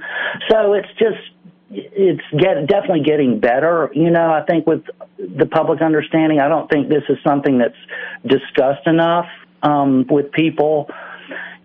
[0.49, 1.19] so it's just,
[1.72, 3.89] it's get, definitely getting better.
[3.93, 4.84] You know, I think with
[5.18, 7.76] the public understanding, I don't think this is something that's
[8.26, 9.26] discussed enough
[9.63, 10.89] um, with people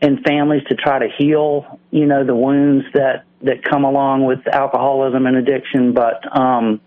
[0.02, 1.78] and families to try to heal.
[1.90, 5.92] You know, the wounds that that come along with alcoholism and addiction.
[5.92, 6.80] But um,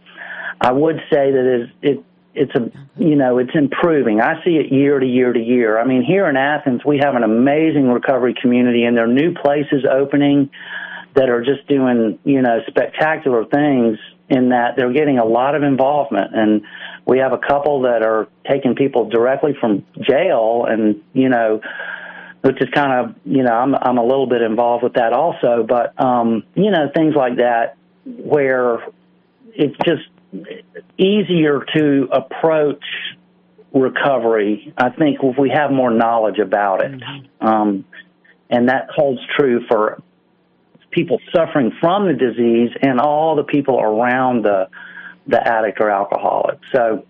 [0.59, 2.05] I would say that it, it
[2.35, 4.21] it's a you know it's improving.
[4.21, 5.79] I see it year to year to year.
[5.79, 9.33] I mean, here in Athens, we have an amazing recovery community, and there are new
[9.35, 10.49] places opening
[11.15, 13.97] that are just doing, you know, spectacular things
[14.29, 16.35] in that they're getting a lot of involvement.
[16.35, 16.63] And
[17.05, 21.61] we have a couple that are taking people directly from jail and, you know,
[22.41, 25.65] which is kind of, you know, I'm, I'm a little bit involved with that also,
[25.67, 28.85] but, um, you know, things like that where
[29.53, 30.01] it's just
[30.97, 32.83] easier to approach
[33.73, 34.73] recovery.
[34.77, 37.01] I think if we have more knowledge about it.
[37.39, 37.85] Um,
[38.49, 40.01] and that holds true for
[40.93, 44.69] people suffering from the disease and all the people around the
[45.27, 46.59] the addict or alcoholic.
[46.73, 47.05] So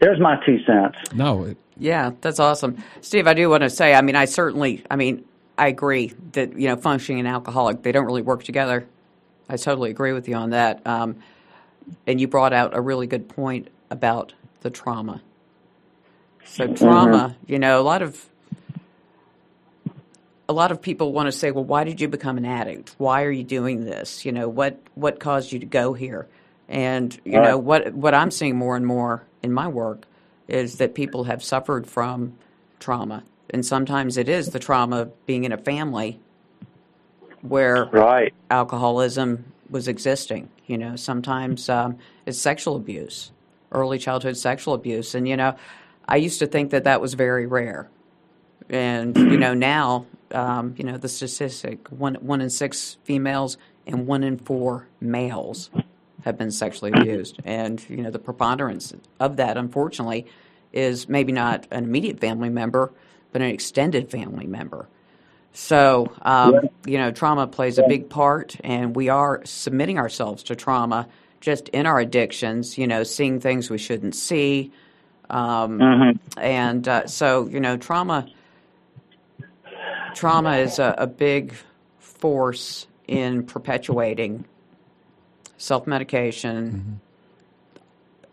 [0.00, 0.98] there's my two cents.
[1.14, 2.82] No, it, Yeah, that's awesome.
[3.00, 5.24] Steve, I do want to say, I mean, I certainly, I mean,
[5.56, 8.86] I agree that, you know, functioning and alcoholic, they don't really work together.
[9.48, 10.84] I totally agree with you on that.
[10.86, 11.16] Um,
[12.06, 14.32] and you brought out a really good point about
[14.62, 15.22] the trauma.
[16.44, 18.29] So trauma, you know, a lot of
[20.50, 22.96] a lot of people want to say, well, why did you become an addict?
[22.98, 24.24] Why are you doing this?
[24.26, 26.26] You know, what what caused you to go here?
[26.68, 27.42] And you Right.
[27.42, 30.06] know what what I'm seeing more and more in my work
[30.48, 32.36] is that people have suffered from
[32.80, 36.18] trauma, and sometimes it is the trauma of being in a family
[37.42, 38.34] where Right.
[38.50, 40.48] alcoholism was existing.
[40.66, 43.30] You know, sometimes um, it's sexual abuse,
[43.70, 45.54] early childhood sexual abuse, and you know,
[46.08, 47.88] I used to think that that was very rare,
[48.68, 53.56] and you know now, um, you know, the statistic one one in six females
[53.86, 55.70] and one in four males
[56.24, 60.26] have been sexually abused, and you know the preponderance of that, unfortunately,
[60.72, 62.92] is maybe not an immediate family member,
[63.32, 64.86] but an extended family member.
[65.52, 70.54] So, um, you know, trauma plays a big part, and we are submitting ourselves to
[70.54, 71.08] trauma
[71.40, 74.70] just in our addictions, you know, seeing things we shouldn't see.
[75.28, 75.80] Um,
[76.36, 78.26] And uh, so, you know, trauma
[80.14, 81.54] trauma is a, a big
[81.98, 84.44] force in perpetuating
[85.58, 87.00] self medication,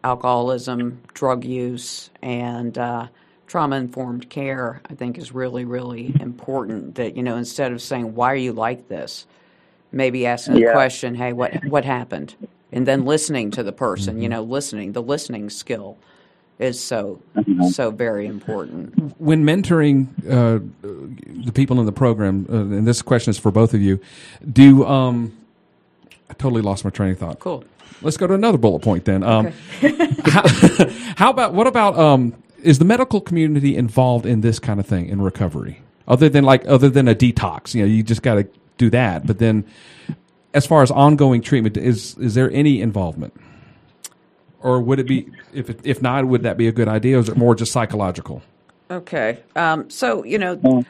[0.03, 3.07] alcoholism, drug use, and uh,
[3.47, 4.81] trauma informed care.
[4.89, 6.95] I think is really, really important.
[6.95, 9.25] That you know, instead of saying "Why are you like this,"
[9.91, 12.35] maybe asking the question, "Hey, what what happened?"
[12.71, 14.21] and then listening to the person.
[14.21, 14.93] You know, listening.
[14.93, 15.97] The listening skill
[16.59, 17.21] is so
[17.71, 19.15] so very important.
[19.19, 23.73] when mentoring uh, the people in the program, uh, and this question is for both
[23.73, 23.99] of you,
[24.51, 25.37] do um,
[26.29, 27.39] I totally lost my train of thought.
[27.39, 27.63] Cool.
[28.01, 29.23] Let's go to another bullet point then.
[29.23, 29.53] Um,
[30.25, 30.43] how,
[31.15, 32.33] how about what about um,
[32.63, 35.81] is the medical community involved in this kind of thing in recovery?
[36.07, 38.47] Other than like other than a detox, you know, you just got to
[38.77, 39.27] do that.
[39.27, 39.65] But then,
[40.53, 43.33] as far as ongoing treatment, is is there any involvement?
[44.61, 46.25] Or would it be if if not?
[46.25, 47.17] Would that be a good idea?
[47.17, 48.41] Or is it more just psychological?
[48.89, 49.39] Okay.
[49.55, 50.85] Um, so, you know,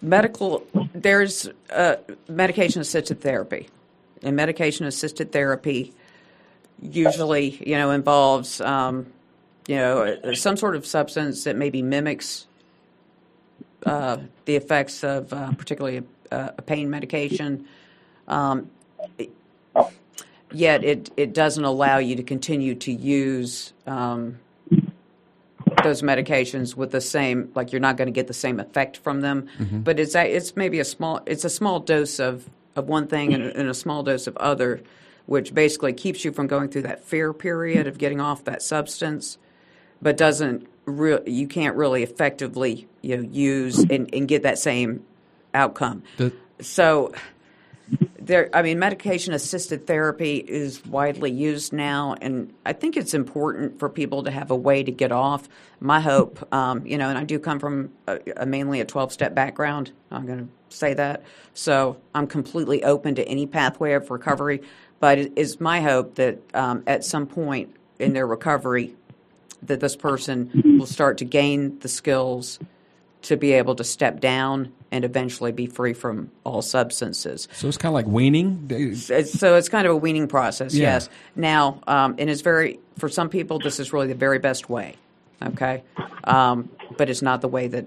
[0.00, 0.64] medical,
[0.94, 1.96] there's uh,
[2.28, 3.68] medication assisted therapy.
[4.22, 5.92] And medication assisted therapy
[6.80, 9.06] usually, you know, involves, um,
[9.66, 12.46] you know, uh, some sort of substance that maybe mimics
[13.86, 17.66] uh, the effects of uh, particularly a, a pain medication.
[18.28, 18.70] Um,
[19.18, 19.32] it-
[20.52, 24.38] yet it, it doesn't allow you to continue to use um,
[25.82, 29.20] those medications with the same like you're not going to get the same effect from
[29.20, 29.48] them.
[29.84, 33.32] But it's a, it's maybe a small it's a small dose of of one thing
[33.34, 34.80] and, a- and a small dose of other
[35.26, 39.38] which basically keeps you from going through that fear period of getting off that substance
[40.02, 45.02] but doesn't re- you can't really effectively you know use and, and get that same
[45.54, 46.02] outcome.
[46.16, 47.12] The- so
[48.20, 53.78] there i mean medication assisted therapy is widely used now and i think it's important
[53.78, 55.48] for people to have a way to get off.
[55.80, 59.12] My hope um, you know and i do come from a, a mainly a 12
[59.12, 61.24] step background i'm going to say that.
[61.54, 64.62] So i'm completely open to any pathway of recovery
[65.00, 68.94] but it is my hope that um, at some point in their recovery
[69.62, 72.58] that this person will start to gain the skills
[73.22, 77.48] to be able to step down and eventually be free from all substances.
[77.52, 78.68] So it's kind of like weaning.
[78.94, 80.94] So it's kind of a weaning process, Yeah.
[80.94, 81.08] yes.
[81.36, 84.96] Now, um, and it's very, for some people, this is really the very best way,
[85.42, 85.82] okay?
[86.24, 87.86] Um, but it's not the way that,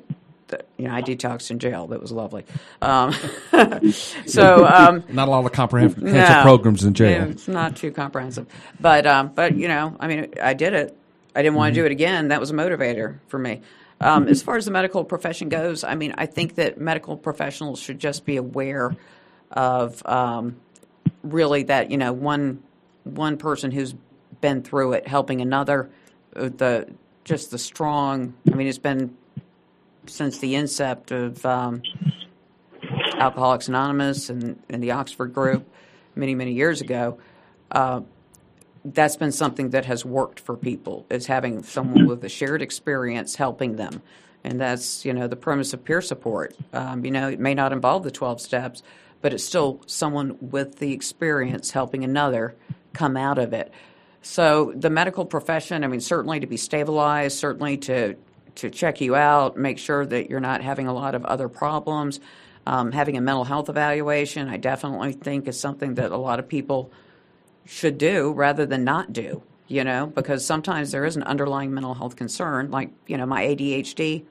[0.78, 1.88] you know, I detoxed in jail.
[1.88, 2.46] That was lovely.
[2.82, 3.14] Um,
[4.26, 6.40] so, um, Not a lot of comprehensive no.
[6.44, 7.26] programs in jail.
[7.26, 8.46] Yeah, it's not too comprehensive.
[8.80, 10.96] But um, but you know, I mean, I did it.
[11.36, 12.28] I didn't want to do it again.
[12.28, 13.62] That was a motivator for me.
[14.04, 17.80] Um, as far as the medical profession goes, I mean, I think that medical professionals
[17.80, 18.96] should just be aware
[19.52, 20.58] of um,
[21.24, 22.62] really that you know one
[23.04, 23.94] one person who's
[24.42, 25.90] been through it helping another.
[26.36, 26.94] uh, The
[27.24, 28.34] just the strong.
[28.52, 29.16] I mean, it's been
[30.06, 31.82] since the incept of um,
[33.18, 35.66] Alcoholics Anonymous and, and the Oxford group
[36.16, 37.18] many, many years ago,
[37.72, 38.02] uh,
[38.86, 43.36] that's been something that has worked for people, is having someone with a shared experience
[43.36, 44.02] helping them.
[44.44, 46.56] And that's, you know, the premise of peer support.
[46.74, 48.84] Um, you know, it may not involve the 12 steps,
[49.22, 52.56] but it's still someone with the experience helping another
[52.92, 53.72] come out of it.
[54.22, 58.16] So the medical profession, I mean, certainly to be stabilized, certainly to
[58.56, 62.20] to check you out, make sure that you're not having a lot of other problems.
[62.68, 66.48] Um, having a mental health evaluation, I definitely think is something that a lot of
[66.48, 66.92] people
[67.66, 69.44] should do rather than not do.
[69.68, 73.44] You know, because sometimes there is an underlying mental health concern, like you know my
[73.44, 74.24] ADHD.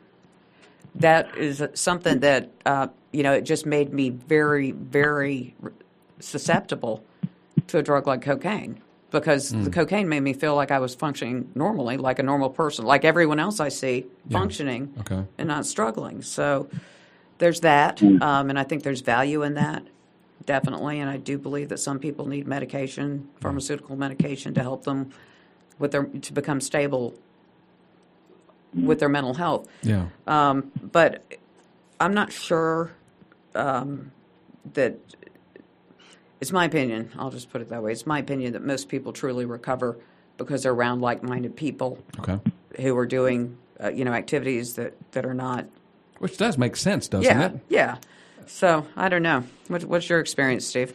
[0.96, 5.54] That is something that uh, you know it just made me very, very
[6.20, 7.04] susceptible
[7.68, 8.80] to a drug like cocaine
[9.12, 12.86] because the cocaine made me feel like I was functioning normally, like a normal person,
[12.86, 15.22] like everyone else I see functioning Okay.
[15.36, 16.22] and not struggling.
[16.22, 16.68] So
[17.36, 19.82] there's that, um, and I think there's value in that,
[20.46, 21.00] definitely.
[21.00, 25.10] And I do believe that some people need medication, pharmaceutical medication, to help them
[25.78, 27.14] with their to become stable
[28.74, 29.68] with their mental health.
[29.82, 30.06] Yeah.
[30.26, 31.22] Um, but
[32.00, 32.92] I'm not sure
[33.54, 34.12] um,
[34.74, 34.98] that
[36.40, 37.10] it's my opinion.
[37.18, 37.92] I'll just put it that way.
[37.92, 39.98] It's my opinion that most people truly recover
[40.38, 42.40] because they're around like-minded people Okay.
[42.80, 45.66] who are doing, uh, you know, activities that, that are not.
[46.18, 47.60] Which does make sense, doesn't yeah, it?
[47.68, 47.96] yeah.
[48.46, 49.44] So I don't know.
[49.68, 50.94] What, what's your experience, Steve?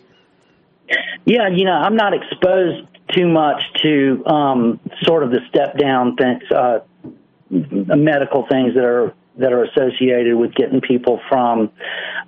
[1.25, 6.15] Yeah, you know, I'm not exposed too much to um, sort of the step down
[6.15, 6.79] things, uh,
[7.49, 11.71] medical things that are that are associated with getting people from.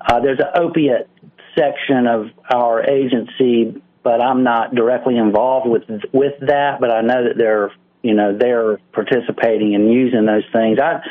[0.01, 1.09] Uh, there's an opiate
[1.57, 6.80] section of our agency, but I'm not directly involved with with that.
[6.80, 10.80] But I know that they're you know they're participating and using those things.
[10.80, 11.01] I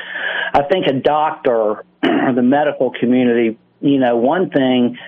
[0.55, 4.99] I think a doctor or the medical community, you know, one thing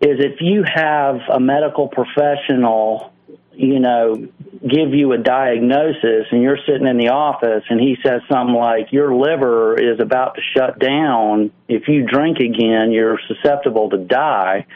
[0.00, 3.12] is if you have a medical professional,
[3.52, 4.28] you know,
[4.66, 8.92] give you a diagnosis and you're sitting in the office and he says something like,
[8.92, 11.52] Your liver is about to shut down.
[11.68, 14.66] If you drink again, you're susceptible to die.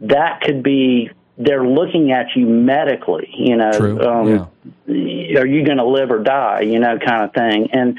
[0.00, 1.10] That could be,
[1.40, 3.70] they're looking at you medically, you know.
[3.70, 4.50] Um,
[4.86, 5.40] yeah.
[5.40, 7.98] are you going to live or die you know kind of thing and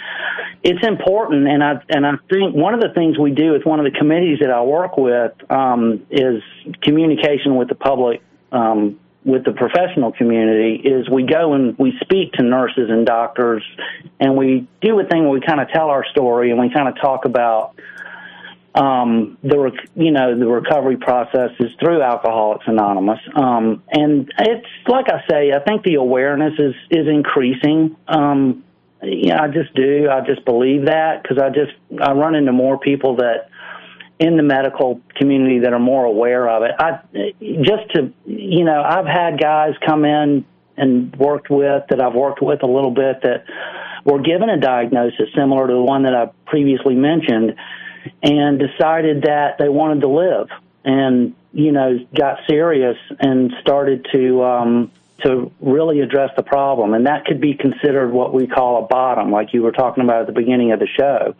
[0.61, 3.79] it's important and i and i think one of the things we do with one
[3.79, 6.43] of the committees that i work with um, is
[6.81, 8.21] communication with the public
[8.51, 13.63] um, with the professional community is we go and we speak to nurses and doctors
[14.19, 16.87] and we do a thing where we kind of tell our story and we kind
[16.87, 17.75] of talk about
[18.73, 24.67] um, the rec- you know the recovery process is through Alcoholics Anonymous, um, and it's
[24.87, 27.97] like I say, I think the awareness is is increasing.
[28.07, 28.63] Um,
[29.03, 30.09] yeah, I just do.
[30.09, 33.49] I just believe that because I just I run into more people that
[34.19, 36.71] in the medical community that are more aware of it.
[36.79, 37.01] I
[37.61, 40.45] just to you know I've had guys come in
[40.77, 43.43] and worked with that I've worked with a little bit that
[44.05, 47.55] were given a diagnosis similar to the one that I previously mentioned
[48.21, 50.47] and decided that they wanted to live
[50.83, 54.91] and you know got serious and started to um
[55.23, 56.95] to really address the problem.
[56.95, 60.21] And that could be considered what we call a bottom like you were talking about
[60.21, 61.35] at the beginning of the show.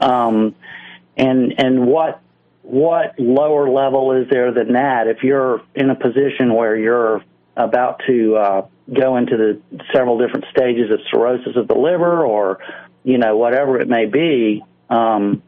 [0.00, 0.54] Um
[1.16, 2.20] and and what
[2.62, 5.06] what lower level is there than that?
[5.06, 7.22] If you're in a position where you're
[7.56, 9.60] about to uh go into the
[9.94, 12.58] several different stages of cirrhosis of the liver or
[13.04, 15.42] you know whatever it may be um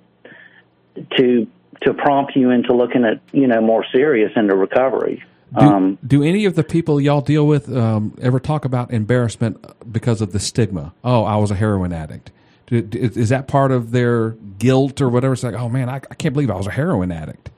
[1.16, 1.46] to
[1.82, 5.22] to prompt you into looking at you know more serious into recovery.
[5.58, 9.64] Do, Um, do any of the people y'all deal with um, ever talk about embarrassment
[9.92, 10.92] because of the stigma?
[11.04, 12.32] Oh, I was a heroin addict.
[12.66, 15.34] Do, do- is that part of their guilt or whatever?
[15.34, 17.50] It's like, oh man, I, I can't believe I was a heroin addict.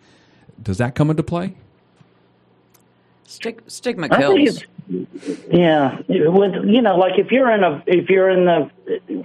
[0.63, 1.55] Does that come into play?
[3.25, 4.65] Stig- stigma I think kills.
[4.89, 8.71] It's yeah, with you know, like if you're in a if you're in the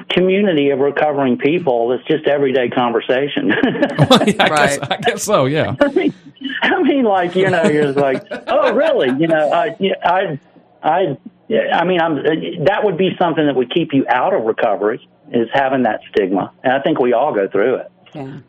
[0.09, 3.51] community of recovering people, it's just everyday conversation.
[3.63, 4.91] I, guess, Right.
[4.91, 5.45] I guess so.
[5.45, 5.75] Yeah.
[5.81, 6.13] I mean,
[6.61, 9.09] I mean, like you know, you're just like, oh, really?
[9.19, 10.39] You know, I, I,
[10.83, 12.15] I, yeah, I mean, I'm.
[12.65, 16.51] That would be something that would keep you out of recovery is having that stigma,
[16.63, 17.91] and I think we all go through it.
[18.13, 18.39] Yeah.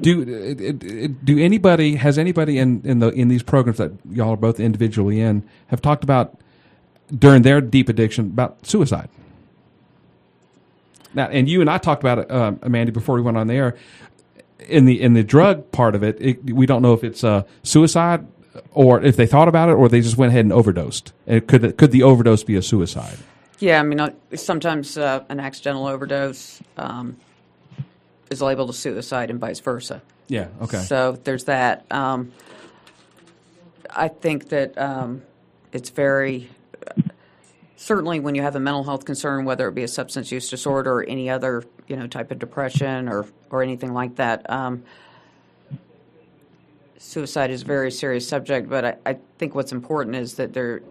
[0.00, 4.36] Do it- do anybody has anybody in in the in these programs that y'all are
[4.36, 6.38] both individually in have talked about
[7.16, 9.08] during their deep addiction about suicide?
[11.12, 13.54] Now, and you and I talked about it, um, Amanda, before we went on the
[13.54, 13.76] air.
[14.68, 17.42] In the in the drug part of it, it we don't know if it's uh,
[17.62, 18.26] suicide
[18.72, 21.12] or if they thought about it or they just went ahead and overdosed.
[21.26, 23.16] And could could the overdose be a suicide?
[23.58, 27.16] Yeah, I mean, uh, sometimes uh, an accidental overdose um,
[28.30, 30.00] is labeled a suicide and vice versa.
[30.28, 30.48] Yeah.
[30.62, 30.78] Okay.
[30.78, 31.84] So there's that.
[31.90, 32.32] Um,
[33.90, 35.22] I think that um,
[35.72, 36.48] it's very
[37.76, 40.92] certainly when you have a mental health concern, whether it be a substance use disorder
[40.92, 44.48] or any other you know type of depression or or anything like that.
[44.48, 44.84] Um,
[46.98, 50.82] suicide is a very serious subject, but I, I think what's important is that they're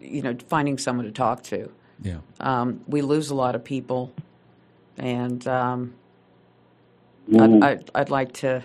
[0.00, 1.70] you know finding someone to talk to.
[2.02, 2.18] yeah.
[2.40, 4.12] Um, we lose a lot of people,
[4.96, 5.46] and
[7.36, 8.62] um, I'd, I'd, I'd like to,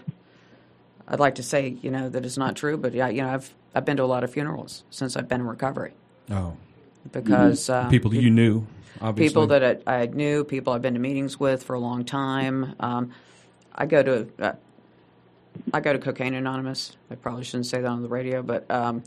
[1.07, 3.53] I'd like to say, you know, that it's not true, but yeah, you know, I've
[3.75, 5.93] I've been to a lot of funerals since I've been in recovery
[6.31, 6.55] Oh,
[7.11, 8.65] because uh, people you knew,
[9.01, 9.29] obviously.
[9.29, 12.75] people that I, I knew, people I've been to meetings with for a long time.
[12.79, 13.11] Um,
[13.75, 14.53] I go to uh,
[15.73, 16.95] I go to Cocaine Anonymous.
[17.11, 19.03] I probably shouldn't say that on the radio, but um,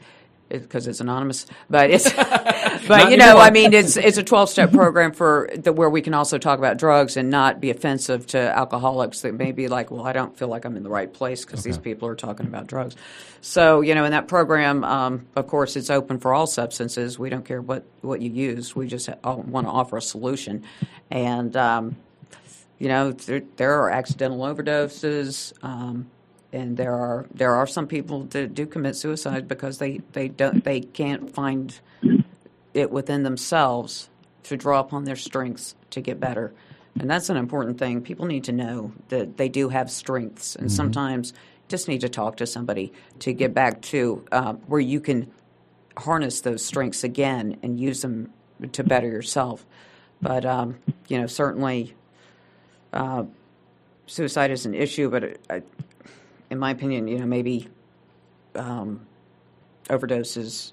[0.48, 1.46] because it's anonymous.
[1.68, 2.12] But it's
[2.88, 3.42] but you know, anymore.
[3.42, 6.58] I mean, it's it's a twelve step program for the, where we can also talk
[6.58, 10.36] about drugs and not be offensive to alcoholics that may be like, well, I don't
[10.36, 12.96] feel like I'm in the right place because these people are talking about drugs.
[13.40, 17.18] So you know, in that program, um, of course, it's open for all substances.
[17.18, 18.74] We don't care what what you use.
[18.74, 20.64] We just want to offer a solution,
[21.10, 21.96] and um,
[22.78, 25.52] you know, there, there are accidental overdoses.
[25.62, 26.10] Um,
[26.56, 30.64] and there are there are some people that do commit suicide because they, they don't
[30.64, 31.78] they can't find
[32.72, 34.08] it within themselves
[34.44, 36.54] to draw upon their strengths to get better.
[36.98, 38.00] And that's an important thing.
[38.00, 41.34] People need to know that they do have strengths, and sometimes
[41.68, 45.30] just need to talk to somebody to get back to uh, where you can
[45.98, 48.30] harness those strengths again and use them
[48.72, 49.66] to better yourself.
[50.22, 50.78] But um,
[51.08, 51.94] you know, certainly,
[52.94, 53.24] uh,
[54.06, 55.10] suicide is an issue.
[55.10, 55.62] But it, I,
[56.50, 57.68] in my opinion, you know, maybe
[58.54, 59.06] um,
[59.90, 60.72] overdose is,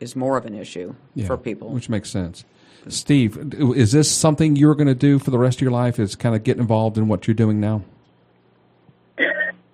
[0.00, 1.68] is more of an issue Yeah, for people.
[1.70, 2.44] which makes sense.
[2.88, 5.98] Steve, is this something you're going to do for the rest of your life?
[5.98, 7.82] Is kind of get involved in what you're doing now?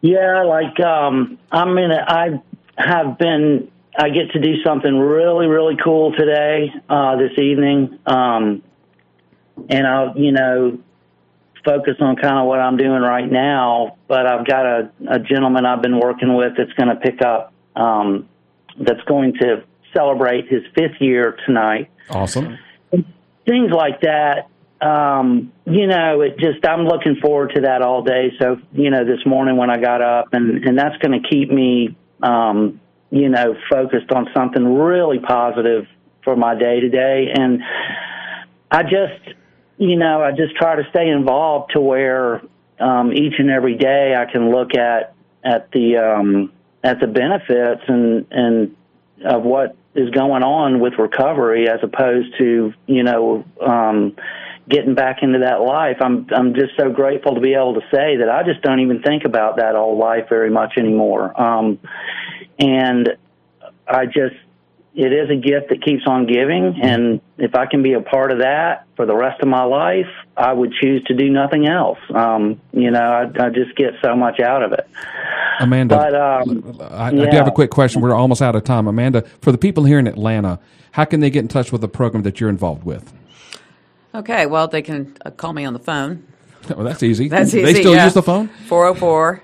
[0.01, 1.91] Yeah, like um, I'm in.
[1.91, 2.43] A, I
[2.77, 3.69] have been.
[3.99, 8.63] I get to do something really, really cool today, uh, this evening, um,
[9.69, 10.79] and I'll, you know,
[11.65, 13.97] focus on kind of what I'm doing right now.
[14.09, 17.53] But I've got a, a gentleman I've been working with that's going to pick up.
[17.77, 18.29] Um,
[18.79, 22.59] that's going to celebrate his fifth year tonight Awesome.
[23.47, 24.49] things like that
[24.81, 29.05] um you know it just i'm looking forward to that all day so you know
[29.05, 32.81] this morning when i got up and and that's going to keep me um
[33.11, 35.87] you know focused on something really positive
[36.25, 37.61] for my day to day and
[38.71, 39.37] i just
[39.81, 42.43] you know i just try to stay involved to where
[42.79, 46.53] um each and every day i can look at at the um
[46.85, 48.77] at the benefits and and
[49.25, 54.15] of what is going on with recovery as opposed to you know um
[54.69, 55.97] getting back into that life.
[56.01, 59.03] I'm i'm just so grateful to be able to say that i just don't even
[59.03, 61.39] think about that old life very much anymore.
[61.41, 61.79] Um
[62.59, 63.17] and
[63.89, 64.37] i just
[64.95, 68.33] it is a gift that keeps on giving and if i can be a part
[68.33, 71.99] of that for the rest of my life i would choose to do nothing else
[72.15, 74.89] um you know i, I just get so much out of it
[75.61, 78.01] Amanda, But, um, I, I do have a quick question.
[78.01, 78.89] We're almost out of time.
[78.89, 80.59] Amanda, for the people here in Atlanta,
[80.93, 83.13] how can they get in touch with the program that you're involved with?
[84.15, 86.27] Okay, well, they can uh, call me on the phone.
[86.69, 87.27] Well, that's easy.
[87.29, 87.63] That's easy.
[87.63, 88.05] they still yeah.
[88.05, 88.49] use the phone?
[88.69, 89.43] 404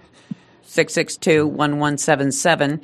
[0.63, 2.83] 662 1177.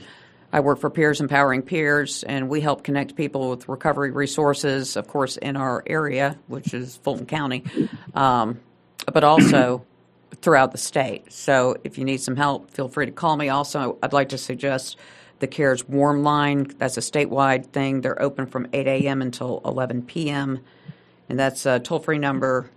[0.52, 5.08] I work for Peers Empowering Peers, and we help connect people with recovery resources, of
[5.08, 7.64] course, in our area, which is Fulton County,
[8.14, 8.60] um,
[9.10, 9.86] but also
[10.42, 11.32] throughout the state.
[11.32, 13.48] So if you need some help, feel free to call me.
[13.48, 14.98] Also, I'd like to suggest
[15.38, 16.70] the CARES Warm Line.
[16.78, 18.02] That's a statewide thing.
[18.02, 19.22] They're open from 8 a.m.
[19.22, 20.60] until 11 p.m.,
[21.28, 22.70] and that's a toll free number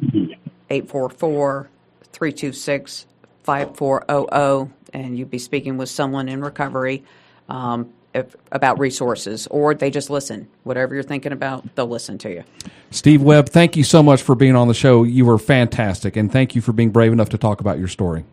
[0.00, 1.68] 844
[2.12, 3.06] 326
[3.42, 4.72] 5400.
[4.92, 7.04] And you'd be speaking with someone in recovery
[7.48, 10.48] um, if, about resources, or they just listen.
[10.64, 12.44] Whatever you're thinking about, they'll listen to you.
[12.90, 15.02] Steve Webb, thank you so much for being on the show.
[15.04, 18.24] You were fantastic, and thank you for being brave enough to talk about your story.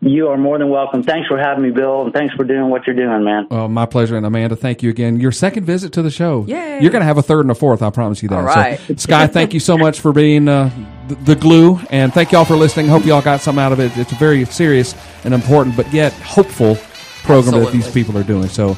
[0.00, 2.86] you are more than welcome thanks for having me bill and thanks for doing what
[2.86, 4.16] you're doing man Well, my pleasure.
[4.16, 5.18] And Amanda, thank you again.
[5.20, 6.44] Your second visit to the show.
[6.46, 6.80] Yay.
[6.80, 8.36] You're going to have a third and a fourth, I promise you that.
[8.36, 8.78] All right.
[8.86, 10.70] So, Sky, thank you so much for being uh,
[11.08, 11.78] the, glue.
[11.90, 12.88] And thank y'all for listening.
[12.88, 13.96] Hope y'all got something out of it.
[13.96, 14.94] It's a very serious
[15.24, 16.76] and important, but yet hopeful
[17.22, 18.48] program that these people are doing.
[18.48, 18.76] So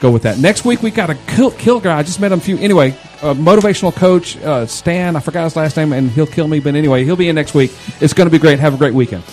[0.00, 0.38] go with that.
[0.38, 1.98] Next week, we got a kill, kill guy.
[1.98, 2.58] I just met him a few.
[2.58, 2.90] Anyway,
[3.22, 6.60] a motivational coach, uh, Stan, I forgot his last name, and he'll kill me.
[6.60, 7.72] But anyway, he'll be in next week.
[8.00, 8.58] It's going to be great.
[8.58, 9.24] Have a great weekend.